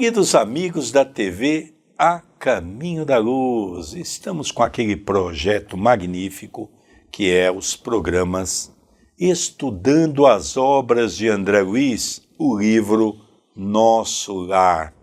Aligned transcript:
Queridos 0.00 0.34
amigos 0.34 0.90
da 0.90 1.04
TV 1.04 1.74
A 1.98 2.22
Caminho 2.38 3.04
da 3.04 3.18
Luz, 3.18 3.92
estamos 3.92 4.50
com 4.50 4.62
aquele 4.62 4.96
projeto 4.96 5.76
magnífico 5.76 6.70
que 7.12 7.30
é 7.30 7.52
os 7.52 7.76
programas 7.76 8.74
Estudando 9.18 10.24
as 10.26 10.56
Obras 10.56 11.14
de 11.14 11.28
André 11.28 11.60
Luiz, 11.60 12.26
o 12.38 12.58
livro 12.58 13.14
Nosso 13.54 14.32
Lar. 14.40 14.94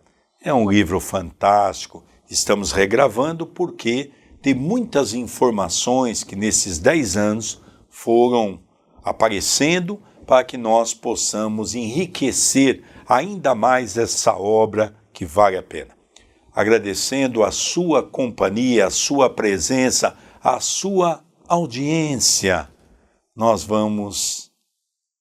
É 0.42 0.52
um 0.52 0.68
livro 0.68 1.00
fantástico, 1.00 2.04
estamos 2.28 2.72
regravando 2.72 3.46
porque 3.46 4.10
tem 4.42 4.56
muitas 4.56 5.14
informações 5.14 6.24
que 6.24 6.36
nesses 6.36 6.80
10 6.80 7.18
anos 7.18 7.62
foram 7.88 8.60
aparecendo 9.04 10.02
para 10.28 10.44
que 10.44 10.58
nós 10.58 10.94
possamos 10.94 11.74
enriquecer 11.74 12.84
ainda 13.08 13.56
mais 13.56 13.98
essa 13.98 14.36
obra 14.36 14.94
que 15.14 15.26
vale 15.26 15.56
a 15.56 15.64
pena. 15.64 15.96
Agradecendo 16.54 17.44
a 17.44 17.52
sua 17.52 18.04
companhia, 18.04 18.88
a 18.88 18.90
sua 18.90 19.30
presença, 19.30 20.18
a 20.44 20.60
sua 20.60 21.24
audiência, 21.48 22.68
nós 23.34 23.64
vamos 23.64 24.52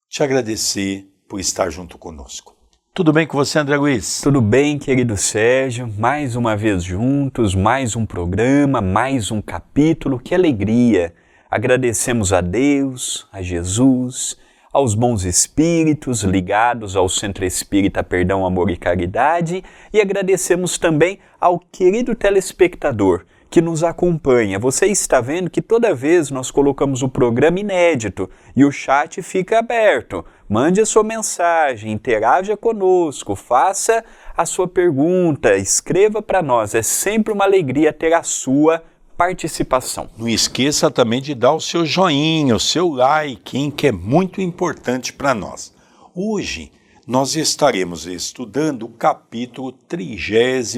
te 0.08 0.24
agradecer 0.24 1.06
por 1.28 1.38
estar 1.38 1.70
junto 1.70 1.96
conosco. 1.96 2.56
Tudo 2.92 3.12
bem 3.12 3.26
com 3.26 3.36
você, 3.36 3.58
André 3.58 3.76
Luiz? 3.76 4.22
Tudo 4.22 4.40
bem, 4.40 4.78
querido 4.78 5.16
Sérgio. 5.16 5.86
Mais 5.98 6.34
uma 6.34 6.56
vez 6.56 6.82
juntos, 6.82 7.54
mais 7.54 7.94
um 7.94 8.06
programa, 8.06 8.80
mais 8.80 9.30
um 9.30 9.40
capítulo. 9.40 10.18
Que 10.18 10.34
alegria! 10.34 11.14
Agradecemos 11.50 12.32
a 12.32 12.40
Deus, 12.40 13.28
a 13.30 13.42
Jesus, 13.42 14.36
aos 14.76 14.94
bons 14.94 15.24
espíritos 15.24 16.22
ligados 16.22 16.96
ao 16.96 17.08
Centro 17.08 17.46
Espírita 17.46 18.04
Perdão, 18.04 18.44
Amor 18.44 18.70
e 18.70 18.76
Caridade 18.76 19.64
e 19.90 20.02
agradecemos 20.02 20.76
também 20.76 21.18
ao 21.40 21.58
querido 21.58 22.14
telespectador 22.14 23.24
que 23.48 23.62
nos 23.62 23.82
acompanha. 23.82 24.58
Você 24.58 24.84
está 24.84 25.18
vendo 25.18 25.48
que 25.48 25.62
toda 25.62 25.94
vez 25.94 26.30
nós 26.30 26.50
colocamos 26.50 27.00
o 27.00 27.08
programa 27.08 27.58
inédito 27.58 28.28
e 28.54 28.66
o 28.66 28.70
chat 28.70 29.22
fica 29.22 29.60
aberto. 29.60 30.22
Mande 30.46 30.82
a 30.82 30.84
sua 30.84 31.02
mensagem, 31.02 31.90
interaja 31.90 32.54
conosco, 32.54 33.34
faça 33.34 34.04
a 34.36 34.44
sua 34.44 34.68
pergunta, 34.68 35.56
escreva 35.56 36.20
para 36.20 36.42
nós. 36.42 36.74
É 36.74 36.82
sempre 36.82 37.32
uma 37.32 37.46
alegria 37.46 37.94
ter 37.94 38.12
a 38.12 38.22
sua 38.22 38.82
participação. 39.16 40.10
Não 40.16 40.28
esqueça 40.28 40.90
também 40.90 41.22
de 41.22 41.34
dar 41.34 41.54
o 41.54 41.60
seu 41.60 41.86
joinha, 41.86 42.54
o 42.54 42.60
seu 42.60 42.90
like, 42.90 43.56
hein, 43.56 43.70
que 43.70 43.86
é 43.86 43.92
muito 43.92 44.40
importante 44.40 45.12
para 45.12 45.34
nós. 45.34 45.72
Hoje 46.14 46.70
nós 47.06 47.36
estaremos 47.36 48.06
estudando 48.06 48.84
o 48.84 48.88
capítulo 48.88 49.72
33, 49.72 50.76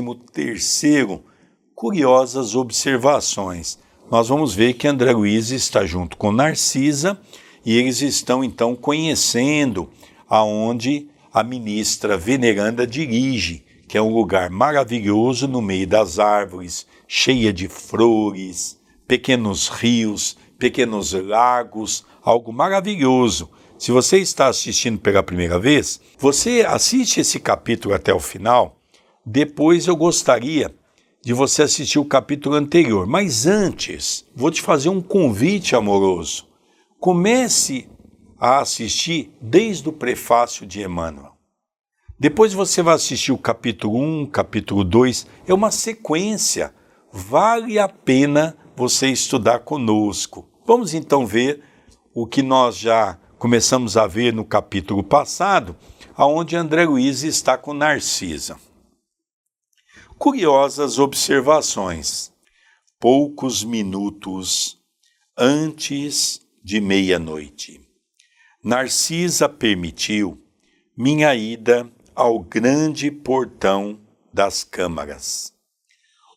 Curiosas 1.74 2.54
Observações. 2.54 3.78
Nós 4.10 4.28
vamos 4.28 4.54
ver 4.54 4.74
que 4.74 4.86
André 4.86 5.12
Luiz 5.12 5.50
está 5.50 5.84
junto 5.84 6.16
com 6.16 6.32
Narcisa 6.32 7.18
e 7.64 7.76
eles 7.76 8.02
estão 8.02 8.44
então 8.44 8.74
conhecendo 8.74 9.90
aonde 10.28 11.08
a 11.32 11.42
ministra 11.42 12.16
veneranda 12.16 12.86
dirige, 12.86 13.64
que 13.86 13.96
é 13.96 14.02
um 14.02 14.12
lugar 14.12 14.50
maravilhoso 14.50 15.48
no 15.48 15.62
meio 15.62 15.86
das 15.86 16.18
árvores, 16.18 16.86
cheia 17.08 17.52
de 17.54 17.66
flores, 17.66 18.78
pequenos 19.08 19.68
rios, 19.68 20.36
pequenos 20.58 21.14
lagos, 21.14 22.04
algo 22.22 22.52
maravilhoso. 22.52 23.50
Se 23.78 23.90
você 23.90 24.18
está 24.18 24.48
assistindo 24.48 24.98
pela 24.98 25.22
primeira 25.22 25.58
vez, 25.58 26.00
você 26.18 26.64
assiste 26.68 27.20
esse 27.20 27.40
capítulo 27.40 27.94
até 27.94 28.12
o 28.12 28.20
final. 28.20 28.76
Depois 29.24 29.86
eu 29.86 29.96
gostaria 29.96 30.74
de 31.22 31.32
você 31.32 31.62
assistir 31.62 31.98
o 31.98 32.04
capítulo 32.04 32.54
anterior. 32.54 33.06
Mas 33.06 33.46
antes, 33.46 34.26
vou 34.34 34.50
te 34.50 34.60
fazer 34.60 34.90
um 34.90 35.00
convite 35.00 35.74
amoroso. 35.74 36.46
Comece 37.00 37.88
a 38.38 38.60
assistir 38.60 39.32
desde 39.40 39.88
o 39.88 39.92
prefácio 39.92 40.66
de 40.66 40.82
Emmanuel. 40.82 41.32
Depois 42.18 42.52
você 42.52 42.82
vai 42.82 42.94
assistir 42.94 43.30
o 43.30 43.38
capítulo 43.38 43.98
1, 43.98 44.26
capítulo 44.26 44.82
2, 44.82 45.26
é 45.46 45.54
uma 45.54 45.70
sequência 45.70 46.74
vale 47.12 47.78
a 47.78 47.88
pena 47.88 48.56
você 48.76 49.08
estudar 49.08 49.60
conosco. 49.60 50.48
Vamos 50.66 50.94
então 50.94 51.26
ver 51.26 51.62
o 52.14 52.26
que 52.26 52.42
nós 52.42 52.76
já 52.76 53.18
começamos 53.38 53.96
a 53.96 54.06
ver 54.06 54.32
no 54.32 54.44
capítulo 54.44 55.02
passado, 55.02 55.76
aonde 56.14 56.56
André 56.56 56.84
Luiz 56.84 57.22
está 57.22 57.56
com 57.56 57.72
Narcisa. 57.72 58.58
Curiosas 60.18 60.98
observações. 60.98 62.32
Poucos 62.98 63.62
minutos 63.62 64.78
antes 65.36 66.40
de 66.64 66.80
meia-noite. 66.80 67.80
Narcisa 68.62 69.48
permitiu 69.48 70.42
minha 70.96 71.32
ida 71.36 71.88
ao 72.12 72.40
grande 72.40 73.08
portão 73.12 74.00
das 74.34 74.64
câmaras. 74.64 75.57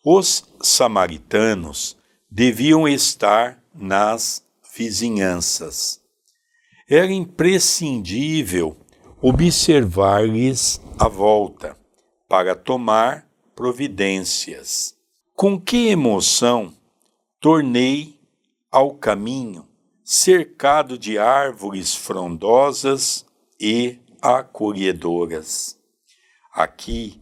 Os 0.03 0.44
samaritanos 0.63 1.95
deviam 2.29 2.88
estar 2.88 3.63
nas 3.72 4.44
vizinhanças. 4.75 6.01
Era 6.89 7.12
imprescindível 7.12 8.75
observar-lhes 9.22 10.81
a 10.97 11.07
volta 11.07 11.78
para 12.28 12.56
tomar 12.56 13.29
providências. 13.56 14.95
Com 15.35 15.61
que 15.61 15.90
emoção 15.90 16.73
tornei 17.40 18.19
ao 18.72 18.95
caminho, 18.95 19.67
cercado 20.03 20.97
de 20.97 21.19
árvores 21.19 21.94
frondosas 21.94 23.23
e 23.59 24.00
acolhedoras. 24.19 25.78
Aqui, 26.51 27.21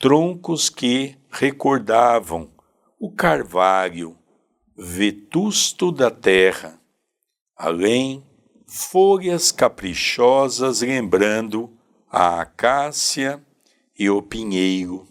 troncos 0.00 0.70
que 0.70 1.14
recordavam 1.30 2.50
o 2.98 3.12
carvalho 3.12 4.16
vetusto 4.74 5.92
da 5.92 6.10
terra, 6.10 6.80
além 7.54 8.26
folhas 8.66 9.52
caprichosas 9.52 10.80
lembrando 10.80 11.76
a 12.10 12.40
acácia 12.40 13.44
e 13.98 14.08
o 14.08 14.22
pinheiro. 14.22 15.06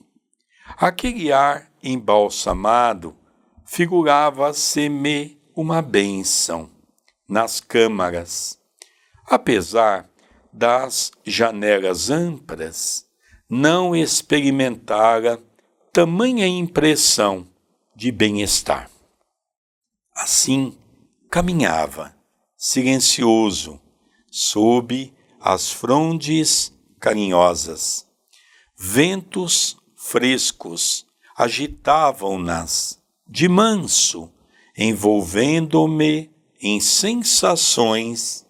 Aquele 0.75 1.31
ar 1.31 1.71
embalsamado 1.83 3.15
figurava-se-me 3.67 5.39
uma 5.55 5.83
bênção 5.83 6.67
nas 7.27 7.59
câmaras. 7.59 8.59
Apesar 9.27 10.09
das 10.51 11.11
janelas 11.23 12.09
amplas, 12.09 13.08
não 13.49 13.95
experimentara 13.95 15.41
tamanha 15.91 16.45
impressão 16.47 17.47
de 17.95 18.11
bem-estar. 18.11 18.89
Assim 20.15 20.77
caminhava, 21.31 22.15
silencioso, 22.55 23.81
sob 24.29 25.11
as 25.41 25.71
frondes 25.71 26.71
carinhosas. 26.99 28.05
Ventos 28.77 29.77
frescos 29.95 31.05
agitavam-nas 31.35 33.01
de 33.27 33.49
manso, 33.49 34.31
envolvendo-me 34.77 36.29
em 36.61 36.79
sensações 36.79 38.45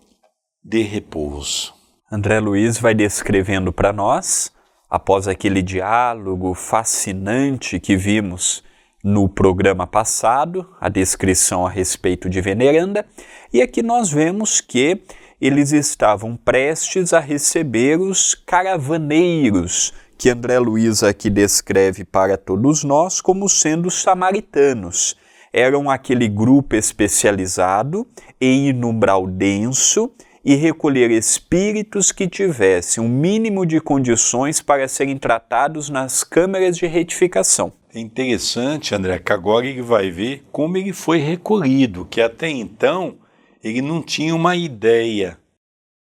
de 0.63 0.81
repouso. 0.81 1.73
André 2.12 2.39
Luiz 2.39 2.79
vai 2.79 2.94
descrevendo 2.94 3.71
para 3.71 3.94
nós 3.94 4.51
após 4.89 5.27
aquele 5.27 5.62
diálogo 5.62 6.53
fascinante 6.53 7.80
que 7.80 7.95
vimos 7.95 8.63
no 9.03 9.30
programa 9.30 9.88
passado, 9.88 10.68
a 10.81 10.89
descrição 10.89 11.65
a 11.65 11.69
respeito 11.69 12.30
de 12.30 12.41
Veneranda, 12.41 13.06
e 13.53 13.62
aqui 13.62 13.81
nós 13.81 14.12
vemos 14.12 14.59
que 14.59 15.01
eles 15.39 15.71
estavam 15.71 16.36
prestes 16.36 17.13
a 17.13 17.19
receber 17.19 18.00
os 18.00 18.36
caravaneiros, 18.36 19.94
que 20.18 20.30
André 20.30 20.59
Luiz 20.59 21.01
aqui 21.01 21.30
descreve 21.30 22.03
para 22.03 22.38
todos 22.38 22.83
nós 22.83 23.21
como 23.21 23.47
sendo 23.47 23.89
samaritanos. 23.89 25.15
Eram 25.53 25.89
aquele 25.89 26.27
grupo 26.27 26.75
especializado 26.75 28.06
em 28.39 28.68
inumbral 28.68 29.25
denso 29.25 30.12
e 30.49 30.55
recolher 30.55 31.11
espíritos 31.11 32.11
que 32.11 32.27
tivessem 32.27 33.03
um 33.03 33.07
mínimo 33.07 33.67
de 33.67 33.79
condições 33.79 34.59
para 34.59 34.87
serem 34.87 35.15
tratados 35.15 35.91
nas 35.91 36.23
câmeras 36.23 36.75
de 36.75 36.87
retificação. 36.87 37.71
É 37.93 37.99
interessante, 37.99 38.95
André, 38.95 39.19
que 39.19 39.31
agora 39.31 39.67
ele 39.67 39.83
vai 39.83 40.09
ver 40.09 40.43
como 40.51 40.75
ele 40.75 40.91
foi 40.91 41.19
recolhido, 41.19 42.03
que 42.03 42.19
até 42.19 42.49
então 42.49 43.19
ele 43.63 43.79
não 43.79 44.01
tinha 44.01 44.33
uma 44.33 44.55
ideia 44.55 45.37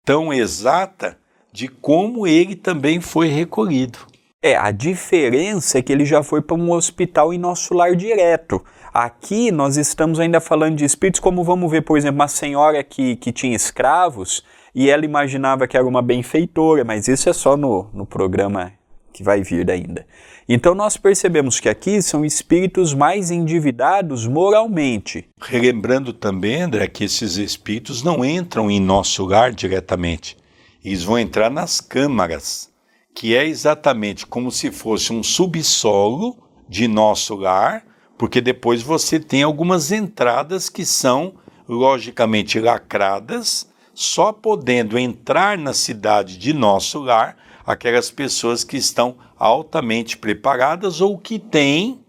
tão 0.06 0.32
exata 0.32 1.18
de 1.52 1.66
como 1.66 2.24
ele 2.24 2.54
também 2.54 3.00
foi 3.00 3.26
recolhido. 3.26 3.98
É, 4.40 4.54
a 4.54 4.70
diferença 4.70 5.80
é 5.80 5.82
que 5.82 5.92
ele 5.92 6.04
já 6.04 6.22
foi 6.22 6.40
para 6.40 6.56
um 6.56 6.70
hospital 6.70 7.34
em 7.34 7.38
nosso 7.38 7.74
lar 7.74 7.96
direto. 7.96 8.64
Aqui 8.92 9.52
nós 9.52 9.76
estamos 9.76 10.18
ainda 10.18 10.40
falando 10.40 10.76
de 10.76 10.84
espíritos, 10.84 11.20
como 11.20 11.44
vamos 11.44 11.70
ver, 11.70 11.82
por 11.82 11.96
exemplo, 11.96 12.16
uma 12.16 12.28
senhora 12.28 12.82
que, 12.82 13.16
que 13.16 13.32
tinha 13.32 13.54
escravos 13.54 14.44
e 14.74 14.90
ela 14.90 15.04
imaginava 15.04 15.66
que 15.66 15.76
era 15.76 15.86
uma 15.86 16.02
benfeitora, 16.02 16.84
mas 16.84 17.08
isso 17.08 17.28
é 17.28 17.32
só 17.32 17.56
no, 17.56 17.88
no 17.92 18.04
programa 18.04 18.72
que 19.12 19.22
vai 19.22 19.42
vir 19.42 19.70
ainda. 19.70 20.06
Então 20.48 20.74
nós 20.74 20.96
percebemos 20.96 21.60
que 21.60 21.68
aqui 21.68 22.02
são 22.02 22.24
espíritos 22.24 22.92
mais 22.94 23.30
endividados 23.30 24.26
moralmente. 24.26 25.28
Relembrando 25.40 26.12
também, 26.12 26.62
André, 26.62 26.86
que 26.88 27.04
esses 27.04 27.36
espíritos 27.36 28.02
não 28.02 28.24
entram 28.24 28.70
em 28.70 28.80
nosso 28.80 29.24
lar 29.24 29.52
diretamente. 29.52 30.36
Eles 30.84 31.02
vão 31.02 31.18
entrar 31.18 31.50
nas 31.50 31.80
câmaras, 31.80 32.70
que 33.14 33.36
é 33.36 33.46
exatamente 33.46 34.26
como 34.26 34.50
se 34.50 34.70
fosse 34.70 35.12
um 35.12 35.22
subsolo 35.22 36.36
de 36.68 36.88
nosso 36.88 37.36
lar, 37.36 37.84
porque 38.20 38.42
depois 38.42 38.82
você 38.82 39.18
tem 39.18 39.42
algumas 39.42 39.90
entradas 39.90 40.68
que 40.68 40.84
são 40.84 41.36
logicamente 41.66 42.60
lacradas, 42.60 43.66
só 43.94 44.30
podendo 44.30 44.98
entrar 44.98 45.56
na 45.56 45.72
cidade 45.72 46.36
de 46.36 46.52
nosso 46.52 47.00
lar 47.00 47.38
aquelas 47.64 48.10
pessoas 48.10 48.62
que 48.62 48.76
estão 48.76 49.16
altamente 49.38 50.18
preparadas 50.18 51.00
ou 51.00 51.16
que 51.16 51.38
têm 51.38 52.04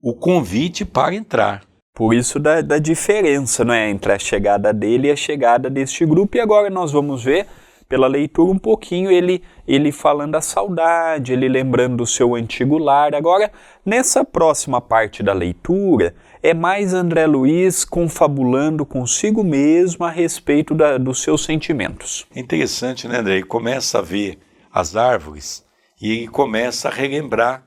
o 0.00 0.14
convite 0.14 0.84
para 0.84 1.16
entrar. 1.16 1.64
Por 1.92 2.14
isso 2.14 2.38
da, 2.38 2.60
da 2.60 2.78
diferença 2.78 3.64
né, 3.64 3.90
entre 3.90 4.12
a 4.12 4.20
chegada 4.20 4.72
dele 4.72 5.08
e 5.08 5.10
a 5.10 5.16
chegada 5.16 5.68
deste 5.68 6.06
grupo. 6.06 6.36
E 6.36 6.40
agora 6.40 6.70
nós 6.70 6.92
vamos 6.92 7.24
ver 7.24 7.48
pela 7.88 8.06
leitura 8.06 8.50
um 8.50 8.58
pouquinho 8.58 9.10
ele, 9.10 9.42
ele 9.66 9.92
falando 9.92 10.32
da 10.32 10.40
saudade, 10.40 11.32
ele 11.32 11.48
lembrando 11.48 11.98
do 11.98 12.06
seu 12.06 12.34
antigo 12.34 12.78
lar. 12.78 13.14
Agora, 13.14 13.52
nessa 13.84 14.24
próxima 14.24 14.80
parte 14.80 15.22
da 15.22 15.32
leitura, 15.32 16.14
é 16.42 16.52
mais 16.52 16.92
André 16.92 17.26
Luiz 17.26 17.84
confabulando 17.84 18.84
consigo 18.84 19.44
mesmo 19.44 20.04
a 20.04 20.10
respeito 20.10 20.74
da, 20.74 20.98
dos 20.98 21.22
seus 21.22 21.44
sentimentos. 21.44 22.26
É 22.34 22.40
interessante, 22.40 23.06
né, 23.06 23.18
André? 23.18 23.36
Ele 23.36 23.44
começa 23.44 23.98
a 23.98 24.02
ver 24.02 24.38
as 24.72 24.96
árvores 24.96 25.64
e 26.00 26.10
ele 26.12 26.28
começa 26.28 26.88
a 26.88 26.92
relembrar 26.92 27.66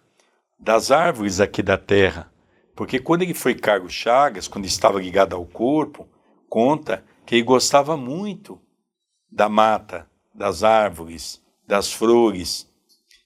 das 0.59 0.91
árvores 0.91 1.39
aqui 1.39 1.63
da 1.63 1.77
terra. 1.77 2.29
Porque 2.75 2.99
quando 2.99 3.23
ele 3.23 3.33
foi 3.33 3.55
Carlos 3.55 3.93
Chagas, 3.93 4.47
quando 4.47 4.65
estava 4.65 5.01
ligado 5.01 5.35
ao 5.35 5.45
corpo, 5.45 6.07
conta 6.47 7.03
que 7.25 7.35
ele 7.35 7.43
gostava 7.43 7.97
muito 7.97 8.59
da 9.31 9.47
mata, 9.47 10.07
das 10.33 10.63
árvores, 10.63 11.41
das 11.67 11.91
flores. 11.91 12.67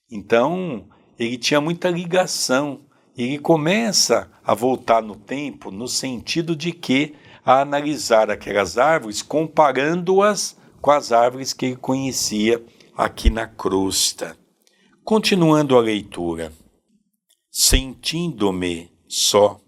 Então, 0.09 0.87
ele 1.17 1.37
tinha 1.37 1.61
muita 1.61 1.89
ligação. 1.89 2.81
Ele 3.17 3.37
começa 3.37 4.29
a 4.43 4.53
voltar 4.53 5.01
no 5.01 5.15
tempo 5.15 5.71
no 5.71 5.87
sentido 5.87 6.55
de 6.55 6.71
que 6.71 7.15
a 7.45 7.61
analisar 7.61 8.31
aquelas 8.31 8.77
árvores, 8.77 9.21
comparando-as 9.21 10.57
com 10.81 10.91
as 10.91 11.11
árvores 11.11 11.53
que 11.53 11.67
ele 11.67 11.75
conhecia 11.75 12.63
aqui 12.95 13.29
na 13.29 13.47
crosta. 13.47 14.37
Continuando 15.03 15.77
a 15.77 15.81
leitura. 15.81 16.51
Sentindo-me 17.51 18.91
só, 19.07 19.59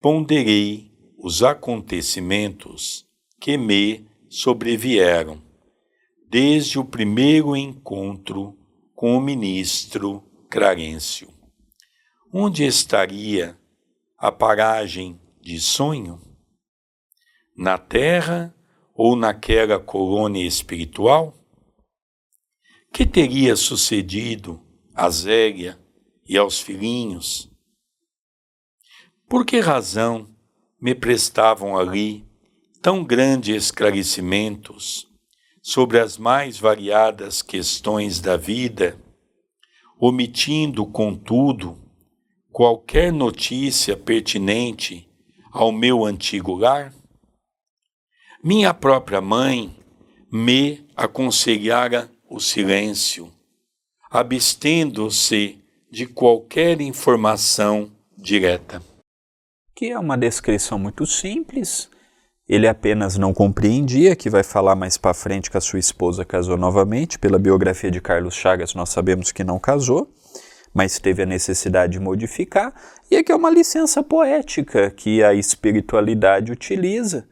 ponderei 0.00 0.90
os 1.18 1.42
acontecimentos 1.42 3.06
que 3.38 3.58
me 3.58 4.06
sobrevieram 4.30 5.51
desde 6.32 6.78
o 6.78 6.84
primeiro 6.84 7.54
encontro 7.54 8.58
com 8.94 9.14
o 9.14 9.20
ministro 9.20 10.24
Clarencio. 10.48 11.28
Onde 12.32 12.64
estaria 12.64 13.54
a 14.16 14.32
paragem 14.32 15.20
de 15.42 15.60
sonho? 15.60 16.18
Na 17.54 17.76
terra 17.76 18.54
ou 18.94 19.14
naquela 19.14 19.78
colônia 19.78 20.42
espiritual? 20.42 21.34
Que 22.90 23.04
teria 23.04 23.54
sucedido 23.54 24.58
a 24.94 25.10
Zélia 25.10 25.78
e 26.26 26.38
aos 26.38 26.58
filhinhos? 26.58 27.52
Por 29.28 29.44
que 29.44 29.60
razão 29.60 30.34
me 30.80 30.94
prestavam 30.94 31.76
ali 31.76 32.26
tão 32.80 33.04
grandes 33.04 33.66
esclarecimentos 33.66 35.11
sobre 35.62 36.00
as 36.00 36.18
mais 36.18 36.58
variadas 36.58 37.40
questões 37.40 38.20
da 38.20 38.36
vida, 38.36 38.98
omitindo, 39.98 40.84
contudo, 40.84 41.78
qualquer 42.50 43.12
notícia 43.12 43.96
pertinente 43.96 45.08
ao 45.52 45.70
meu 45.70 46.04
antigo 46.04 46.54
lar? 46.54 46.92
Minha 48.42 48.74
própria 48.74 49.20
mãe 49.20 49.74
me 50.30 50.84
aconselhara 50.96 52.10
o 52.28 52.40
silêncio, 52.40 53.32
abstendo-se 54.10 55.62
de 55.88 56.06
qualquer 56.06 56.80
informação 56.80 57.92
direta. 58.16 58.82
Que 59.76 59.90
é 59.90 59.98
uma 59.98 60.18
descrição 60.18 60.78
muito 60.78 61.06
simples, 61.06 61.88
ele 62.52 62.68
apenas 62.68 63.16
não 63.16 63.32
compreendia, 63.32 64.14
que 64.14 64.28
vai 64.28 64.42
falar 64.42 64.76
mais 64.76 64.98
para 64.98 65.14
frente 65.14 65.50
que 65.50 65.56
a 65.56 65.60
sua 65.60 65.78
esposa 65.78 66.22
casou 66.22 66.58
novamente. 66.58 67.18
Pela 67.18 67.38
biografia 67.38 67.90
de 67.90 67.98
Carlos 67.98 68.34
Chagas, 68.34 68.74
nós 68.74 68.90
sabemos 68.90 69.32
que 69.32 69.42
não 69.42 69.58
casou, 69.58 70.12
mas 70.74 70.98
teve 70.98 71.22
a 71.22 71.26
necessidade 71.26 71.94
de 71.94 71.98
modificar. 71.98 72.74
E 73.10 73.16
aqui 73.16 73.32
é 73.32 73.34
uma 73.34 73.48
licença 73.48 74.02
poética 74.02 74.90
que 74.90 75.24
a 75.24 75.32
espiritualidade 75.32 76.52
utiliza 76.52 77.26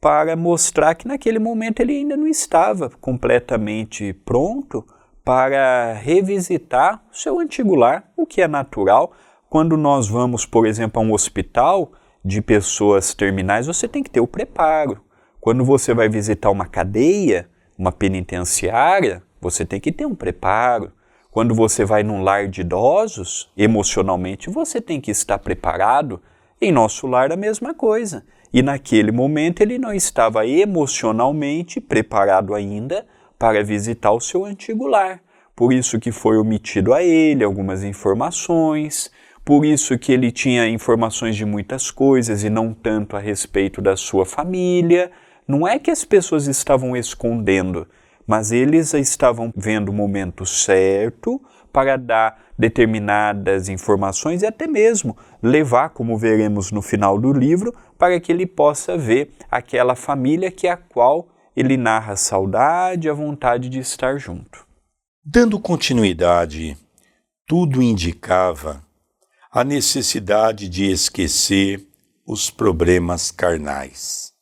para 0.00 0.34
mostrar 0.34 0.96
que 0.96 1.06
naquele 1.06 1.38
momento 1.38 1.78
ele 1.78 1.98
ainda 1.98 2.16
não 2.16 2.26
estava 2.26 2.90
completamente 3.00 4.12
pronto 4.24 4.84
para 5.24 5.92
revisitar 5.92 7.04
o 7.12 7.16
seu 7.16 7.38
antigo 7.38 7.76
lar, 7.76 8.10
o 8.16 8.26
que 8.26 8.42
é 8.42 8.48
natural. 8.48 9.12
Quando 9.48 9.76
nós 9.76 10.08
vamos, 10.08 10.44
por 10.44 10.66
exemplo, 10.66 11.00
a 11.00 11.04
um 11.04 11.12
hospital, 11.12 11.92
de 12.26 12.42
pessoas 12.42 13.14
terminais, 13.14 13.68
você 13.68 13.86
tem 13.86 14.02
que 14.02 14.10
ter 14.10 14.18
o 14.18 14.26
preparo. 14.26 15.00
Quando 15.40 15.64
você 15.64 15.94
vai 15.94 16.08
visitar 16.08 16.50
uma 16.50 16.66
cadeia, 16.66 17.48
uma 17.78 17.92
penitenciária, 17.92 19.22
você 19.40 19.64
tem 19.64 19.78
que 19.78 19.92
ter 19.92 20.06
um 20.06 20.14
preparo. 20.14 20.90
Quando 21.30 21.54
você 21.54 21.84
vai 21.84 22.02
num 22.02 22.24
lar 22.24 22.48
de 22.48 22.62
idosos, 22.62 23.48
emocionalmente 23.56 24.50
você 24.50 24.80
tem 24.80 25.00
que 25.00 25.12
estar 25.12 25.38
preparado. 25.38 26.20
Em 26.60 26.72
nosso 26.72 27.06
lar, 27.06 27.30
a 27.30 27.36
mesma 27.36 27.72
coisa. 27.72 28.24
E 28.52 28.60
naquele 28.60 29.12
momento 29.12 29.60
ele 29.60 29.78
não 29.78 29.92
estava 29.92 30.44
emocionalmente 30.44 31.80
preparado 31.80 32.56
ainda 32.56 33.06
para 33.38 33.62
visitar 33.62 34.10
o 34.10 34.20
seu 34.20 34.44
antigo 34.44 34.88
lar. 34.88 35.20
Por 35.54 35.72
isso 35.72 36.00
que 36.00 36.10
foi 36.10 36.38
omitido 36.38 36.92
a 36.92 37.04
ele 37.04 37.44
algumas 37.44 37.84
informações, 37.84 39.12
por 39.46 39.64
isso 39.64 39.96
que 39.96 40.10
ele 40.10 40.32
tinha 40.32 40.68
informações 40.68 41.36
de 41.36 41.44
muitas 41.44 41.88
coisas 41.88 42.42
e 42.42 42.50
não 42.50 42.74
tanto 42.74 43.16
a 43.16 43.20
respeito 43.20 43.80
da 43.80 43.96
sua 43.96 44.26
família. 44.26 45.12
Não 45.46 45.68
é 45.68 45.78
que 45.78 45.88
as 45.88 46.04
pessoas 46.04 46.48
estavam 46.48 46.96
escondendo, 46.96 47.86
mas 48.26 48.50
eles 48.50 48.92
estavam 48.92 49.52
vendo 49.56 49.90
o 49.90 49.92
momento 49.92 50.44
certo 50.44 51.40
para 51.72 51.96
dar 51.96 52.46
determinadas 52.58 53.68
informações 53.68 54.42
e 54.42 54.46
até 54.46 54.66
mesmo 54.66 55.16
levar, 55.40 55.90
como 55.90 56.18
veremos 56.18 56.72
no 56.72 56.82
final 56.82 57.16
do 57.16 57.32
livro, 57.32 57.72
para 57.96 58.18
que 58.18 58.32
ele 58.32 58.46
possa 58.46 58.98
ver 58.98 59.30
aquela 59.48 59.94
família 59.94 60.50
que 60.50 60.66
é 60.66 60.72
a 60.72 60.76
qual 60.76 61.28
ele 61.54 61.76
narra 61.76 62.14
a 62.14 62.16
saudade 62.16 63.06
e 63.06 63.10
a 63.10 63.14
vontade 63.14 63.68
de 63.68 63.78
estar 63.78 64.18
junto. 64.18 64.66
Dando 65.24 65.60
continuidade, 65.60 66.76
tudo 67.46 67.80
indicava 67.80 68.84
a 69.56 69.64
necessidade 69.64 70.68
de 70.68 70.84
esquecer 70.90 71.88
os 72.26 72.50
problemas 72.50 73.30
carnais, 73.30 74.34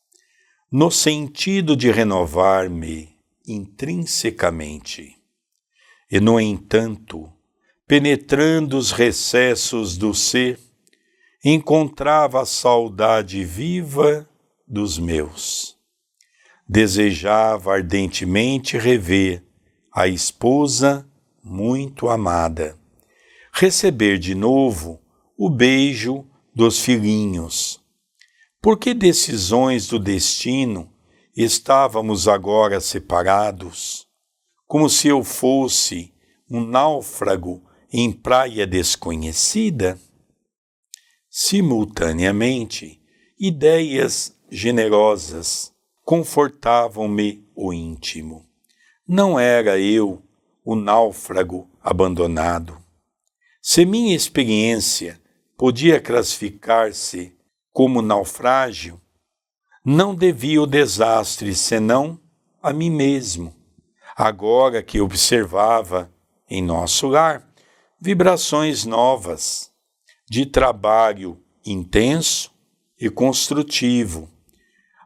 no 0.69 0.91
sentido 0.91 1.73
de 1.73 1.89
renovar-me 1.89 3.15
intrinsecamente. 3.47 5.15
E, 6.11 6.19
no 6.19 6.37
entanto, 6.37 7.31
penetrando 7.87 8.77
os 8.77 8.91
recessos 8.91 9.95
do 9.95 10.13
ser, 10.13 10.59
encontrava 11.45 12.41
a 12.41 12.45
saudade 12.45 13.41
viva 13.45 14.29
dos 14.67 14.99
meus. 14.99 15.77
Desejava 16.67 17.71
ardentemente 17.71 18.77
rever 18.77 19.41
a 19.93 20.09
esposa 20.09 21.09
muito 21.41 22.09
amada, 22.09 22.77
receber 23.53 24.19
de 24.19 24.35
novo 24.35 24.99
o 25.37 25.49
beijo 25.49 26.25
dos 26.53 26.79
filhinhos. 26.79 27.83
Por 28.61 28.79
que 28.79 28.93
decisões 28.93 29.87
do 29.87 29.99
destino 29.99 30.89
estávamos 31.35 32.27
agora 32.27 32.79
separados, 32.79 34.07
como 34.65 34.89
se 34.89 35.09
eu 35.09 35.23
fosse 35.23 36.13
um 36.49 36.65
náufrago 36.65 37.61
em 37.91 38.11
praia 38.11 38.65
desconhecida? 38.65 39.99
Simultaneamente, 41.29 43.01
ideias 43.37 44.33
generosas 44.49 45.73
confortavam-me 46.03 47.45
o 47.53 47.73
íntimo. 47.73 48.45
Não 49.05 49.37
era 49.37 49.77
eu 49.77 50.23
o 50.63 50.75
náufrago 50.75 51.69
abandonado. 51.81 52.77
Se 53.61 53.85
minha 53.85 54.15
experiência 54.15 55.19
podia 55.57 55.99
classificar-se 55.99 57.33
como 57.71 58.01
naufrágio, 58.01 59.01
não 59.83 60.15
devia 60.15 60.61
o 60.61 60.65
desastre 60.65 61.53
senão 61.53 62.19
a 62.61 62.73
mim 62.73 62.89
mesmo. 62.89 63.53
Agora 64.17 64.81
que 64.81 64.99
observava 64.99 66.11
em 66.49 66.61
nosso 66.61 67.07
lar 67.07 67.47
vibrações 67.99 68.85
novas 68.85 69.71
de 70.29 70.45
trabalho 70.45 71.39
intenso 71.65 72.51
e 72.99 73.09
construtivo, 73.09 74.29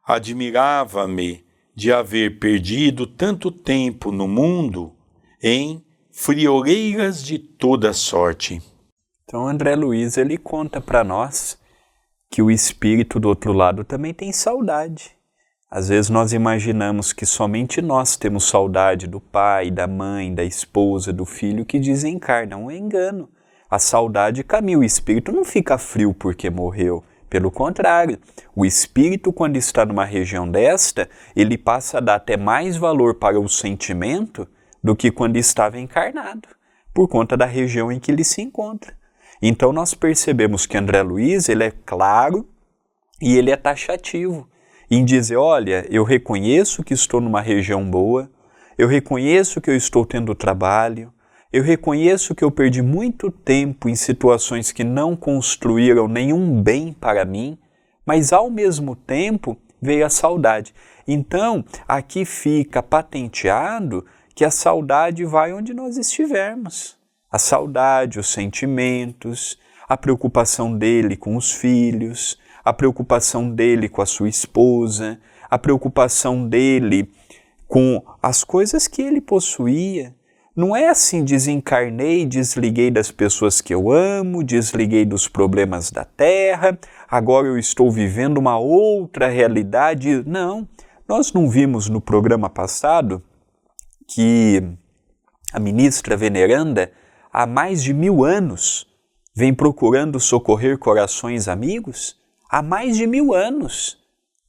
admirava-me 0.03 1.46
de 1.75 1.91
haver 1.91 2.39
perdido 2.39 3.06
tanto 3.08 3.51
tempo 3.51 4.12
no 4.12 4.27
mundo 4.27 4.96
em 5.41 5.84
frioleiras 6.12 7.24
de 7.24 7.39
toda 7.39 7.94
sorte. 7.94 8.62
Então 9.29 9.48
André 9.48 9.75
Luiz 9.75 10.17
ele 10.17 10.39
conta 10.39 10.81
para 10.81 11.03
nós 11.03 11.55
que 12.31 12.41
o 12.41 12.50
espírito 12.50 13.19
do 13.19 13.29
outro 13.29 13.53
lado 13.53 13.83
também 13.83 14.12
tem 14.12 14.31
saudade. 14.31 15.15
Às 15.69 15.89
vezes 15.89 16.09
nós 16.09 16.33
imaginamos 16.33 17.13
que 17.13 17.27
somente 17.27 17.79
nós 17.79 18.17
temos 18.17 18.50
saudade 18.50 19.05
do 19.05 19.19
pai, 19.21 19.69
da 19.69 19.86
mãe, 19.86 20.33
da 20.33 20.43
esposa, 20.43 21.13
do 21.13 21.25
filho 21.27 21.63
que 21.63 21.77
desencarna. 21.77 22.57
Um 22.57 22.71
engano. 22.71 23.29
A 23.69 23.77
saudade 23.77 24.43
caminha, 24.43 24.79
o 24.79 24.83
espírito 24.83 25.31
não 25.31 25.45
fica 25.45 25.77
frio 25.77 26.12
porque 26.12 26.50
morreu. 26.50 27.03
Pelo 27.29 27.51
contrário, 27.51 28.17
o 28.55 28.65
espírito, 28.65 29.31
quando 29.31 29.57
está 29.57 29.86
numa 29.86 30.05
região 30.05 30.50
desta, 30.50 31.07
ele 31.36 31.55
passa 31.55 32.00
a 32.00 32.01
dar 32.01 32.15
até 32.15 32.36
mais 32.36 32.77
valor 32.77 33.13
para 33.13 33.39
o 33.39 33.48
sentimento 33.48 34.48
do 34.83 34.95
que 34.95 35.12
quando 35.12 35.38
estava 35.38 35.79
encarnado, 35.79 36.50
por 36.91 37.07
conta 37.07 37.38
da 37.38 37.45
região 37.45 37.91
em 37.91 38.00
que 38.00 38.12
ele 38.12 38.24
se 38.24 38.41
encontra. 38.41 38.98
Então 39.41 39.72
nós 39.72 39.93
percebemos 39.93 40.65
que 40.65 40.77
André 40.77 41.01
Luiz 41.01 41.48
ele 41.48 41.63
é 41.63 41.72
claro 41.86 42.48
e 43.22 43.38
ele 43.38 43.51
é 43.51 43.55
taxativo 43.55 44.48
em 44.91 45.05
dizer, 45.05 45.38
olha, 45.38 45.86
eu 45.89 46.03
reconheço 46.03 46.84
que 46.84 46.93
estou 46.93 47.22
numa 47.22 47.41
região 47.41 47.89
boa, 47.89 48.29
eu 48.77 48.88
reconheço 48.88 49.62
que 49.62 49.69
eu 49.69 49.75
estou 49.75 50.05
tendo 50.05 50.34
trabalho, 50.34 51.13
eu 51.51 51.63
reconheço 51.63 52.36
que 52.36 52.43
eu 52.43 52.51
perdi 52.51 52.81
muito 52.81 53.31
tempo 53.31 53.88
em 53.89 53.96
situações 53.96 54.72
que 54.72 54.84
não 54.84 55.15
construíram 55.15 56.08
nenhum 56.08 56.62
bem 56.62 56.93
para 56.93 57.25
mim, 57.25 57.58
mas 58.05 58.34
ao 58.34 58.50
mesmo 58.50 58.96
tempo 58.96 59.58
veio 59.81 60.05
a 60.05 60.10
saudade. 60.10 60.74
Então, 61.08 61.63
aqui 61.88 62.25
fica 62.25 62.84
patenteado 62.84 64.05
que 64.36 64.46
a 64.46 64.51
saudade 64.51 65.25
vai 65.25 65.53
onde 65.53 65.74
nós 65.74 65.98
estivermos. 65.98 66.99
A 67.31 67.38
saudade, 67.38 68.19
os 68.19 68.31
sentimentos, 68.31 69.57
a 69.88 69.95
preocupação 69.95 70.77
dele 70.77 71.15
com 71.15 71.36
os 71.36 71.51
filhos, 71.51 72.38
a 72.63 72.74
preocupação 72.74 73.50
dele 73.50 73.89
com 73.89 74.01
a 74.01 74.05
sua 74.05 74.29
esposa, 74.29 75.19
a 75.50 75.57
preocupação 75.57 76.48
dele 76.48 77.12
com 77.67 78.03
as 78.21 78.43
coisas 78.43 78.88
que 78.88 79.01
ele 79.01 79.21
possuía. 79.21 80.13
Não 80.55 80.75
é 80.75 80.89
assim, 80.89 81.24
desencarnei, 81.24 82.25
desliguei 82.25 82.91
das 82.91 83.12
pessoas 83.12 83.62
que 83.62 83.74
eu 83.74 83.91
amo, 83.91 84.43
desliguei 84.43 85.05
dos 85.05 85.27
problemas 85.27 85.89
da 85.89 86.03
terra, 86.03 86.77
agora 87.09 87.48
eu 87.48 87.57
estou 87.57 87.89
vivendo 87.89 88.38
uma 88.38 88.57
outra 88.57 89.29
realidade. 89.29 90.24
Não, 90.25 90.67
nós 91.07 91.31
não 91.31 91.50
vimos 91.50 91.88
no 91.88 92.01
programa 92.01 92.50
passado 92.50 93.24
que 94.07 94.62
a 95.53 95.59
ministra 95.59 96.17
veneranda 96.17 96.91
há 97.31 97.45
mais 97.45 97.83
de 97.83 97.93
mil 97.93 98.24
anos 98.24 98.88
vem 99.36 99.53
procurando 99.53 100.19
socorrer 100.19 100.77
corações 100.77 101.48
amigos? 101.48 102.17
Há 102.50 102.62
mais 102.62 102.98
de 102.98 103.05
mil 103.05 103.33
anos. 103.33 103.98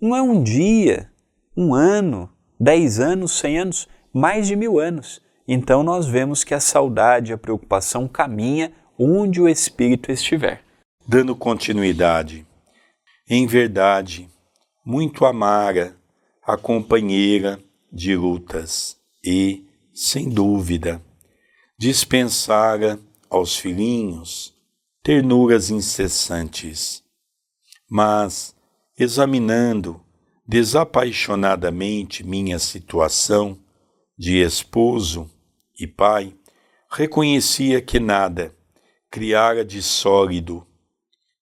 Não 0.01 0.17
é 0.17 0.23
um 0.23 0.43
dia, 0.43 1.11
um 1.57 1.75
ano, 1.75 2.31
dez 2.59 2.99
anos, 2.99 3.33
cem 3.33 3.59
anos, 3.59 3.89
mais 4.13 4.47
de 4.47 4.57
mil 4.57 4.79
anos. 4.79 5.21
Então 5.47 5.83
nós 5.83 6.07
vemos 6.07 6.45
que 6.45 6.55
a 6.55 6.61
saudade, 6.61 7.33
a 7.33 7.39
preocupação 7.39 8.09
caminha 8.09 8.73
onde 8.99 9.41
o 9.41 9.49
espírito 9.49 10.11
estiver. 10.11 10.63
Dando 11.07 11.35
continuidade, 11.35 12.47
em 13.29 13.47
verdade, 13.47 14.29
muito 14.85 15.25
amara 15.25 15.97
a 16.43 16.57
companheira 16.57 17.59
de 17.93 18.15
lutas 18.17 18.97
e, 19.25 19.65
sem 19.93 20.29
dúvida, 20.29 21.03
dispensara 21.81 23.01
aos 23.31 23.57
filhinhos 23.57 24.55
ternuras 25.03 25.71
incessantes. 25.71 27.03
Mas, 27.89 28.55
examinando 28.99 29.99
desapaixonadamente 30.47 32.23
minha 32.23 32.59
situação 32.59 33.59
de 34.15 34.43
esposo 34.43 35.31
e 35.81 35.87
pai, 35.87 36.35
reconhecia 36.91 37.81
que 37.81 37.99
nada 37.99 38.55
criara 39.11 39.65
de 39.65 39.81
sólido 39.81 40.67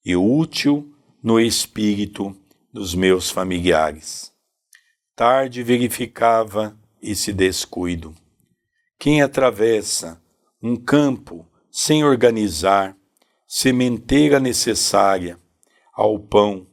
e 0.05 0.15
útil 0.15 0.95
no 1.21 1.41
espírito 1.41 2.33
dos 2.73 2.95
meus 2.95 3.29
familiares. 3.29 4.33
Tarde 5.17 5.65
verificava 5.65 6.79
esse 7.03 7.33
descuido. 7.33 8.15
Quem 9.01 9.21
atravessa 9.21 10.23
um 10.63 10.77
campo 10.77 11.47
sem 11.71 12.05
organizar 12.05 12.97
sementeira 13.47 14.41
necessária 14.41 15.39
ao 15.93 16.19
pão 16.19 16.67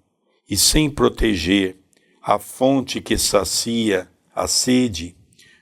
e 0.49 0.57
sem 0.57 0.89
proteger 0.89 1.79
a 2.21 2.39
fonte 2.39 2.99
que 3.01 3.17
sacia 3.17 4.09
a 4.33 4.47
sede, 4.47 5.15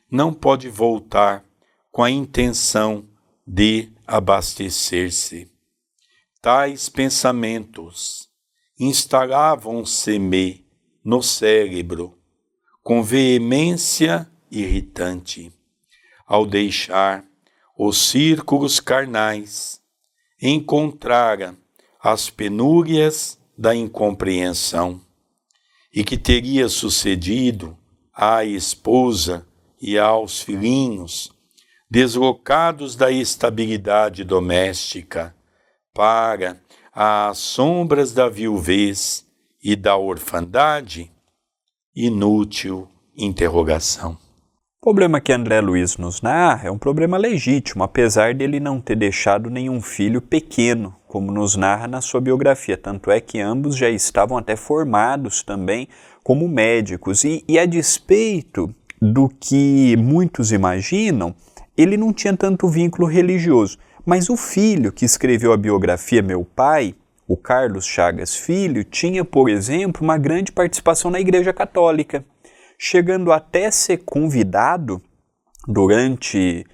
não 0.09 0.33
pode 0.33 0.69
voltar 0.69 1.43
com 1.91 2.03
a 2.03 2.09
intenção 2.09 3.07
de 3.45 3.91
abastecer-se. 4.07 5.51
Tais 6.41 6.89
pensamentos 6.89 8.29
instalavam-se-me 8.79 10.65
no 11.03 11.21
cérebro 11.21 12.17
com 12.81 13.03
veemência 13.03 14.29
irritante, 14.49 15.51
ao 16.25 16.45
deixar 16.45 17.25
os 17.77 18.09
círculos 18.09 18.79
carnais, 18.79 19.81
encontrara 20.41 21.55
as 22.01 22.29
penúrias 22.29 23.39
da 23.57 23.75
incompreensão 23.75 25.01
e 25.93 26.03
que 26.03 26.17
teria 26.17 26.67
sucedido 26.67 27.77
à 28.13 28.43
esposa 28.43 29.47
e 29.81 29.97
aos 29.97 30.41
filhinhos, 30.41 31.31
deslocados 31.89 32.95
da 32.95 33.11
estabilidade 33.11 34.23
doméstica 34.23 35.35
para 35.93 36.59
as 36.91 37.37
sombras 37.37 38.13
da 38.13 38.29
viuvez 38.29 39.25
e 39.63 39.75
da 39.75 39.95
orfandade, 39.95 41.11
inútil 41.95 42.89
interrogação. 43.15 44.22
O 44.83 44.91
problema 44.91 45.21
que 45.21 45.31
André 45.31 45.61
Luiz 45.61 45.95
nos 45.95 46.21
narra 46.21 46.67
é 46.67 46.69
um 46.69 46.77
problema 46.77 47.15
legítimo, 47.15 47.85
apesar 47.85 48.33
dele 48.33 48.59
não 48.59 48.81
ter 48.81 48.97
deixado 48.97 49.49
nenhum 49.49 49.79
filho 49.79 50.21
pequeno, 50.21 50.93
como 51.07 51.31
nos 51.31 51.55
narra 51.55 51.87
na 51.87 52.01
sua 52.01 52.19
biografia. 52.19 52.75
Tanto 52.75 53.09
é 53.09 53.21
que 53.21 53.39
ambos 53.39 53.77
já 53.77 53.89
estavam 53.89 54.37
até 54.37 54.57
formados 54.57 55.41
também 55.41 55.87
como 56.21 56.49
médicos. 56.49 57.23
E, 57.23 57.45
e 57.47 57.57
a 57.57 57.65
despeito 57.65 58.75
do 59.01 59.29
que 59.29 59.95
muitos 59.95 60.51
imaginam, 60.51 61.33
ele 61.77 61.95
não 61.95 62.11
tinha 62.11 62.35
tanto 62.35 62.67
vínculo 62.67 63.07
religioso. 63.07 63.77
Mas 64.05 64.29
o 64.29 64.35
filho 64.35 64.91
que 64.91 65.05
escreveu 65.05 65.53
a 65.53 65.57
biografia 65.57 66.21
Meu 66.21 66.43
Pai, 66.43 66.93
o 67.25 67.37
Carlos 67.37 67.85
Chagas 67.85 68.35
Filho, 68.35 68.83
tinha, 68.83 69.23
por 69.23 69.49
exemplo, 69.49 70.03
uma 70.03 70.17
grande 70.17 70.51
participação 70.51 71.09
na 71.09 71.21
Igreja 71.21 71.53
Católica 71.53 72.25
chegando 72.85 73.31
até 73.31 73.71
ser 73.71 73.99
convidado 73.99 75.01
durante 75.65 76.65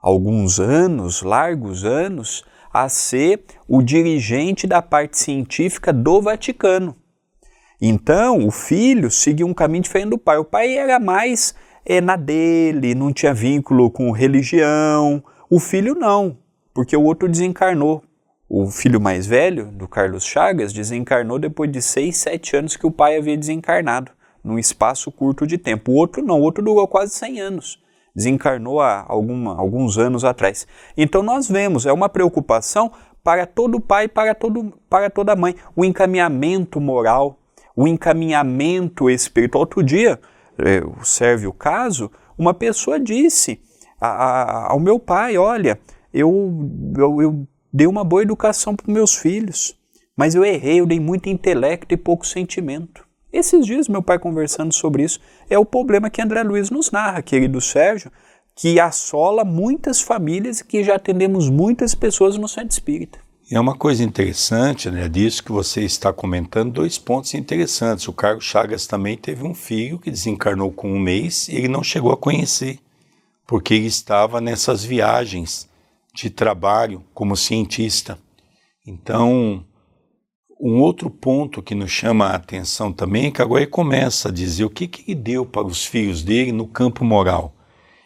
alguns 0.00 0.58
anos, 0.58 1.20
largos 1.20 1.84
anos, 1.84 2.42
a 2.72 2.88
ser 2.88 3.44
o 3.68 3.82
dirigente 3.82 4.66
da 4.66 4.80
parte 4.80 5.18
científica 5.18 5.92
do 5.92 6.22
Vaticano. 6.22 6.96
Então, 7.78 8.46
o 8.46 8.50
filho 8.50 9.10
seguiu 9.10 9.46
um 9.46 9.52
caminho 9.52 9.82
diferente 9.82 10.08
do 10.08 10.16
pai. 10.16 10.38
O 10.38 10.44
pai 10.44 10.74
era 10.74 10.98
mais 10.98 11.54
é, 11.84 12.00
na 12.00 12.16
dele, 12.16 12.94
não 12.94 13.12
tinha 13.12 13.34
vínculo 13.34 13.90
com 13.90 14.10
religião. 14.10 15.22
O 15.50 15.60
filho 15.60 15.94
não. 15.94 16.38
porque 16.72 16.96
o 16.96 17.02
outro 17.02 17.28
desencarnou. 17.28 18.02
O 18.48 18.70
filho 18.70 18.98
mais 18.98 19.26
velho, 19.26 19.66
do 19.66 19.86
Carlos 19.86 20.24
Chagas, 20.24 20.72
desencarnou 20.72 21.38
depois 21.38 21.70
de 21.70 21.82
seis, 21.82 22.16
sete 22.16 22.56
anos 22.56 22.74
que 22.74 22.86
o 22.86 22.90
pai 22.90 23.18
havia 23.18 23.36
desencarnado, 23.36 24.12
num 24.48 24.58
espaço 24.58 25.12
curto 25.12 25.46
de 25.46 25.58
tempo. 25.58 25.92
O 25.92 25.94
outro 25.94 26.22
não, 26.22 26.40
o 26.40 26.42
outro 26.42 26.64
durou 26.64 26.88
quase 26.88 27.14
100 27.14 27.40
anos. 27.40 27.82
Desencarnou 28.14 28.80
há 28.80 29.04
alguma, 29.06 29.56
alguns 29.56 29.98
anos 29.98 30.24
atrás. 30.24 30.66
Então 30.96 31.22
nós 31.22 31.48
vemos, 31.48 31.86
é 31.86 31.92
uma 31.92 32.08
preocupação 32.08 32.90
para 33.22 33.46
todo 33.46 33.80
pai, 33.80 34.08
para, 34.08 34.36
para 34.88 35.10
toda 35.10 35.36
mãe. 35.36 35.54
O 35.76 35.84
encaminhamento 35.84 36.80
moral, 36.80 37.38
o 37.76 37.86
encaminhamento 37.86 39.08
espiritual. 39.08 39.60
Outro 39.60 39.82
dia, 39.82 40.18
é, 40.58 40.82
serve 41.04 41.46
o 41.46 41.52
caso, 41.52 42.10
uma 42.36 42.54
pessoa 42.54 42.98
disse 42.98 43.60
a, 44.00 44.08
a, 44.08 44.72
ao 44.72 44.80
meu 44.80 44.98
pai: 44.98 45.36
Olha, 45.36 45.78
eu, 46.12 46.70
eu, 46.96 47.22
eu 47.22 47.48
dei 47.72 47.86
uma 47.86 48.02
boa 48.02 48.22
educação 48.22 48.74
para 48.74 48.92
meus 48.92 49.14
filhos, 49.14 49.78
mas 50.16 50.34
eu 50.34 50.44
errei, 50.44 50.80
eu 50.80 50.86
dei 50.86 50.98
muito 50.98 51.28
intelecto 51.28 51.94
e 51.94 51.96
pouco 51.96 52.26
sentimento. 52.26 53.07
Esses 53.38 53.64
dias, 53.64 53.86
meu 53.86 54.02
pai 54.02 54.18
conversando 54.18 54.74
sobre 54.74 55.04
isso, 55.04 55.20
é 55.48 55.56
o 55.56 55.64
problema 55.64 56.10
que 56.10 56.20
André 56.20 56.42
Luiz 56.42 56.70
nos 56.70 56.90
narra, 56.90 57.22
querido 57.22 57.60
Sérgio, 57.60 58.10
que 58.56 58.80
assola 58.80 59.44
muitas 59.44 60.00
famílias 60.00 60.58
e 60.58 60.64
que 60.64 60.82
já 60.82 60.96
atendemos 60.96 61.48
muitas 61.48 61.94
pessoas 61.94 62.36
no 62.36 62.48
centro 62.48 62.70
espírita. 62.70 63.20
É 63.48 63.60
uma 63.60 63.76
coisa 63.76 64.02
interessante, 64.02 64.90
né, 64.90 65.08
disso 65.08 65.44
que 65.44 65.52
você 65.52 65.82
está 65.82 66.12
comentando, 66.12 66.72
dois 66.72 66.98
pontos 66.98 67.32
interessantes. 67.32 68.08
O 68.08 68.12
Carlos 68.12 68.42
Chagas 68.42 68.88
também 68.88 69.16
teve 69.16 69.44
um 69.44 69.54
filho 69.54 70.00
que 70.00 70.10
desencarnou 70.10 70.72
com 70.72 70.92
um 70.92 70.98
mês 70.98 71.46
e 71.46 71.54
ele 71.54 71.68
não 71.68 71.84
chegou 71.84 72.10
a 72.10 72.16
conhecer, 72.16 72.80
porque 73.46 73.72
ele 73.72 73.86
estava 73.86 74.40
nessas 74.40 74.82
viagens 74.82 75.68
de 76.12 76.28
trabalho 76.28 77.04
como 77.14 77.36
cientista. 77.36 78.18
Então, 78.84 79.64
um 80.60 80.80
outro 80.80 81.08
ponto 81.08 81.62
que 81.62 81.74
nos 81.74 81.90
chama 81.90 82.26
a 82.26 82.34
atenção 82.34 82.92
também 82.92 83.26
é 83.26 83.30
que 83.30 83.40
agora 83.40 83.62
ele 83.62 83.70
começa 83.70 84.28
a 84.28 84.32
dizer 84.32 84.64
o 84.64 84.70
que, 84.70 84.88
que 84.88 85.12
ele 85.12 85.20
deu 85.20 85.46
para 85.46 85.66
os 85.66 85.86
filhos 85.86 86.22
dele 86.22 86.50
no 86.50 86.66
campo 86.66 87.04
moral. 87.04 87.54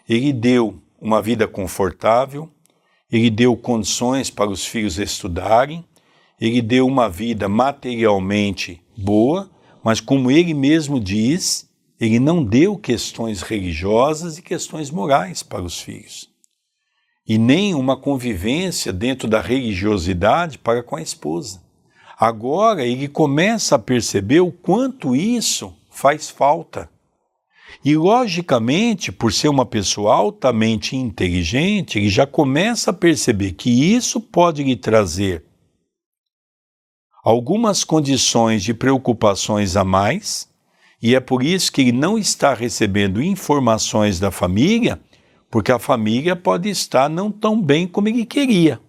Ele 0.08 0.32
deu 0.32 0.78
uma 1.00 1.22
vida 1.22 1.48
confortável, 1.48 2.50
ele 3.10 3.30
deu 3.30 3.56
condições 3.56 4.30
para 4.30 4.50
os 4.50 4.66
filhos 4.66 4.98
estudarem, 4.98 5.84
ele 6.38 6.60
deu 6.60 6.86
uma 6.86 7.08
vida 7.08 7.48
materialmente 7.48 8.82
boa, 8.96 9.50
mas 9.82 10.00
como 10.00 10.30
ele 10.30 10.52
mesmo 10.52 11.00
diz, 11.00 11.70
ele 11.98 12.18
não 12.18 12.44
deu 12.44 12.76
questões 12.76 13.42
religiosas 13.42 14.36
e 14.36 14.42
questões 14.42 14.90
morais 14.90 15.42
para 15.42 15.62
os 15.62 15.80
filhos. 15.80 16.28
E 17.26 17.38
nem 17.38 17.74
uma 17.74 17.96
convivência 17.96 18.92
dentro 18.92 19.28
da 19.28 19.40
religiosidade 19.40 20.58
para 20.58 20.82
com 20.82 20.96
a 20.96 21.02
esposa. 21.02 21.61
Agora 22.24 22.86
ele 22.86 23.08
começa 23.08 23.74
a 23.74 23.80
perceber 23.80 24.38
o 24.38 24.52
quanto 24.52 25.16
isso 25.16 25.74
faz 25.90 26.30
falta. 26.30 26.88
E, 27.84 27.96
logicamente, 27.96 29.10
por 29.10 29.32
ser 29.32 29.48
uma 29.48 29.66
pessoa 29.66 30.14
altamente 30.14 30.94
inteligente, 30.94 31.98
ele 31.98 32.08
já 32.08 32.24
começa 32.24 32.92
a 32.92 32.94
perceber 32.94 33.54
que 33.54 33.92
isso 33.92 34.20
pode 34.20 34.62
lhe 34.62 34.76
trazer 34.76 35.44
algumas 37.24 37.82
condições 37.82 38.62
de 38.62 38.72
preocupações 38.72 39.74
a 39.74 39.82
mais, 39.82 40.48
e 41.02 41.16
é 41.16 41.20
por 41.20 41.42
isso 41.42 41.72
que 41.72 41.80
ele 41.80 41.90
não 41.90 42.16
está 42.16 42.54
recebendo 42.54 43.20
informações 43.20 44.20
da 44.20 44.30
família, 44.30 45.00
porque 45.50 45.72
a 45.72 45.78
família 45.80 46.36
pode 46.36 46.70
estar 46.70 47.10
não 47.10 47.32
tão 47.32 47.60
bem 47.60 47.84
como 47.84 48.06
ele 48.06 48.24
queria. 48.24 48.80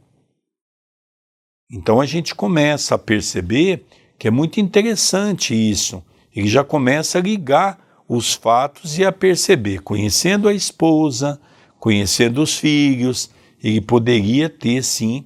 Então 1.75 1.99
a 1.99 2.05
gente 2.05 2.35
começa 2.35 2.93
a 2.93 2.99
perceber 2.99 3.83
que 4.19 4.27
é 4.27 4.31
muito 4.31 4.59
interessante 4.59 5.55
isso. 5.55 6.03
Ele 6.33 6.47
já 6.47 6.63
começa 6.63 7.17
a 7.17 7.21
ligar 7.21 8.03
os 8.07 8.35
fatos 8.35 8.99
e 8.99 9.03
a 9.03 9.11
perceber, 9.11 9.81
conhecendo 9.81 10.47
a 10.47 10.53
esposa, 10.53 11.41
conhecendo 11.79 12.43
os 12.43 12.55
filhos, 12.55 13.31
ele 13.61 13.81
poderia 13.81 14.47
ter 14.49 14.83
sim 14.83 15.25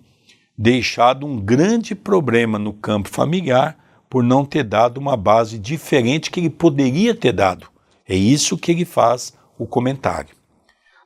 deixado 0.57 1.25
um 1.25 1.37
grande 1.37 1.93
problema 1.93 2.57
no 2.57 2.71
campo 2.71 3.09
familiar 3.09 3.77
por 4.09 4.23
não 4.23 4.45
ter 4.45 4.63
dado 4.63 4.99
uma 4.99 5.17
base 5.17 5.59
diferente 5.59 6.31
que 6.31 6.39
ele 6.39 6.49
poderia 6.49 7.13
ter 7.13 7.33
dado. 7.33 7.67
É 8.07 8.15
isso 8.15 8.57
que 8.57 8.71
ele 8.71 8.85
faz 8.85 9.33
o 9.59 9.67
comentário. 9.67 10.33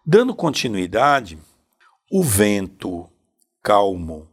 Dando 0.06 0.36
continuidade, 0.36 1.40
o 2.12 2.22
vento 2.22 3.10
calmo 3.64 4.31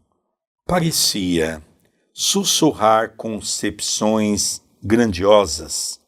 parecia 0.69 1.65
sussurrar 2.13 3.17
concepções 3.17 4.63
grandiosas 4.83 5.99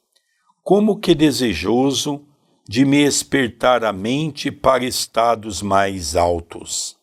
como 0.63 1.01
que 1.01 1.15
desejoso 1.15 2.27
de 2.69 2.85
me 2.85 2.99
espertar 2.99 3.83
a 3.83 3.91
mente 3.91 4.53
para 4.53 4.85
estados 4.85 5.63
mais 5.63 6.15
altos. 6.15 6.99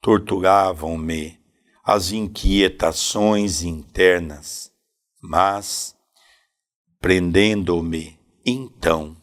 Torturavam-me 0.00 1.36
as 1.84 2.12
inquietações 2.12 3.64
internas, 3.64 4.70
mas, 5.20 5.96
prendendo-me, 7.00 8.20
então, 8.46 9.16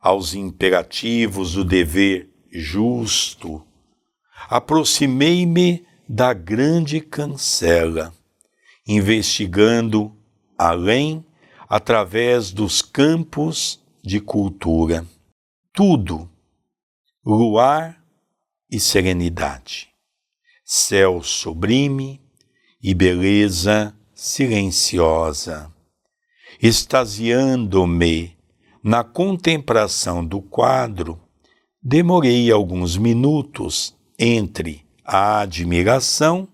aos 0.00 0.32
imperativos 0.32 1.52
do 1.52 1.66
dever 1.66 2.30
justo, 2.50 3.62
aproximei-me 4.48 5.86
da 6.08 6.32
grande 6.32 7.02
cancela, 7.02 8.14
investigando 8.86 10.16
além 10.56 11.22
através 11.68 12.50
dos 12.50 12.80
campos 12.80 13.78
de 14.02 14.18
cultura. 14.18 15.06
Tudo, 15.70 16.30
luar 17.22 18.02
e 18.70 18.80
serenidade, 18.80 19.90
céu 20.64 21.22
sublime 21.22 22.22
e 22.82 22.94
beleza 22.94 23.94
silenciosa, 24.14 25.70
extasiando-me 26.60 28.34
na 28.82 29.04
contemplação 29.04 30.24
do 30.24 30.40
quadro, 30.40 31.20
demorei 31.82 32.50
alguns 32.50 32.96
minutos 32.96 33.94
entre 34.18 34.87
a 35.10 35.40
admiração 35.40 36.46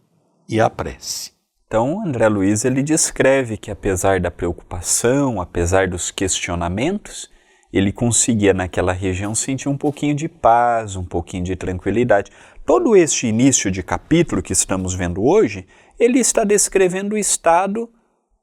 e 0.49 0.61
a 0.61 0.71
prece. 0.71 1.33
Então, 1.67 2.01
André 2.07 2.29
Luiz 2.29 2.65
ele 2.65 2.85
descreve 2.85 3.57
que 3.57 3.69
apesar 3.69 4.21
da 4.21 4.31
preocupação, 4.31 5.41
apesar 5.41 5.89
dos 5.89 6.13
questionamentos, 6.13 7.29
ele 7.73 7.91
conseguia 7.91 8.55
naquela 8.55 8.93
região 8.93 9.35
sentir 9.35 9.69
um 9.69 9.77
pouquinho 9.77 10.15
de 10.15 10.29
paz, 10.29 10.95
um 10.95 11.03
pouquinho 11.03 11.43
de 11.43 11.57
tranquilidade. 11.57 12.31
Todo 12.65 12.95
este 12.95 13.27
início 13.27 13.73
de 13.73 13.83
capítulo 13.83 14.41
que 14.41 14.53
estamos 14.53 14.95
vendo 14.95 15.25
hoje, 15.25 15.67
ele 15.99 16.21
está 16.21 16.45
descrevendo 16.45 17.17
o 17.17 17.19
estado 17.19 17.91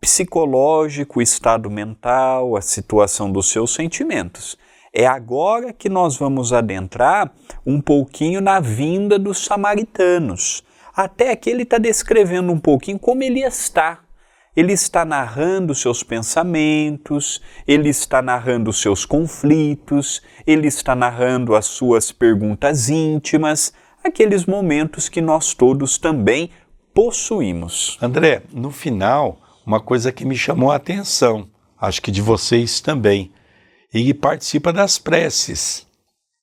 psicológico, 0.02 1.20
o 1.20 1.22
estado 1.22 1.72
mental, 1.72 2.58
a 2.58 2.62
situação 2.62 3.32
dos 3.32 3.50
seus 3.50 3.74
sentimentos. 3.74 4.58
É 4.94 5.08
agora 5.08 5.72
que 5.72 5.90
nós 5.90 6.18
vamos 6.18 6.52
adentrar 6.52 7.32
um 7.66 7.80
pouquinho 7.80 8.42
na 8.42 8.60
vinda 8.60 9.18
dos 9.18 9.46
samaritanos 9.46 10.64
até 10.94 11.32
aqui 11.32 11.50
ele 11.50 11.64
está 11.64 11.78
descrevendo 11.78 12.52
um 12.52 12.60
pouquinho 12.60 13.00
como 13.00 13.24
ele 13.24 13.42
está. 13.42 14.00
Ele 14.54 14.74
está 14.74 15.06
narrando 15.06 15.74
seus 15.74 16.04
pensamentos, 16.04 17.42
ele 17.66 17.88
está 17.88 18.22
narrando 18.22 18.74
seus 18.74 19.06
conflitos, 19.06 20.22
ele 20.46 20.68
está 20.68 20.94
narrando 20.94 21.56
as 21.56 21.66
suas 21.66 22.12
perguntas 22.12 22.90
íntimas, 22.90 23.74
aqueles 24.04 24.46
momentos 24.46 25.08
que 25.08 25.22
nós 25.22 25.54
todos 25.54 25.98
também 25.98 26.50
possuímos. 26.94 27.98
André, 28.02 28.42
no 28.52 28.72
final, 28.72 29.40
uma 29.66 29.80
coisa 29.80 30.12
que 30.12 30.26
me 30.26 30.36
chamou 30.36 30.70
a 30.70 30.76
atenção, 30.76 31.48
acho 31.80 32.02
que 32.02 32.12
de 32.12 32.22
vocês 32.22 32.82
também, 32.82 33.32
ele 33.94 34.14
participa 34.14 34.72
das 34.72 34.98
preces 34.98 35.86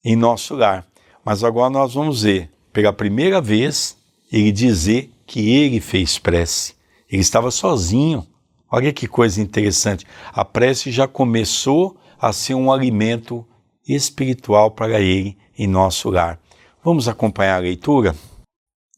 em 0.05 0.15
nosso 0.15 0.55
lar. 0.55 0.87
Mas 1.25 1.43
agora 1.43 1.71
nós 1.71 1.95
vamos 1.95 2.23
ver, 2.23 2.51
pela 2.73 2.93
primeira 2.93 3.41
vez, 3.41 3.97
ele 4.31 4.53
dizer 4.53 5.11
que 5.27 5.51
ele 5.51 5.81
fez 5.81 6.19
prece. 6.19 6.75
Ele 7.11 7.23
estava 7.23 7.51
sozinho. 7.51 8.27
Olha 8.71 8.93
que 8.93 9.09
coisa 9.09 9.41
interessante. 9.41 10.07
A 10.33 10.45
prece 10.45 10.91
já 10.91 11.09
começou 11.09 11.97
a 12.21 12.33
ser 12.33 12.55
um 12.55 12.71
alimento 12.71 13.47
espiritual 13.87 14.71
para 14.71 15.01
ele 15.01 15.37
em 15.57 15.67
nosso 15.67 16.11
lar. 16.11 16.39
Vamos 16.85 17.09
acompanhar 17.09 17.57
a 17.57 17.61
leitura? 17.61 18.15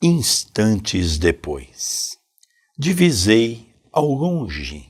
Instantes 0.03 1.19
depois, 1.19 2.17
divisei 2.79 3.69
ao 3.93 4.07
longe 4.07 4.89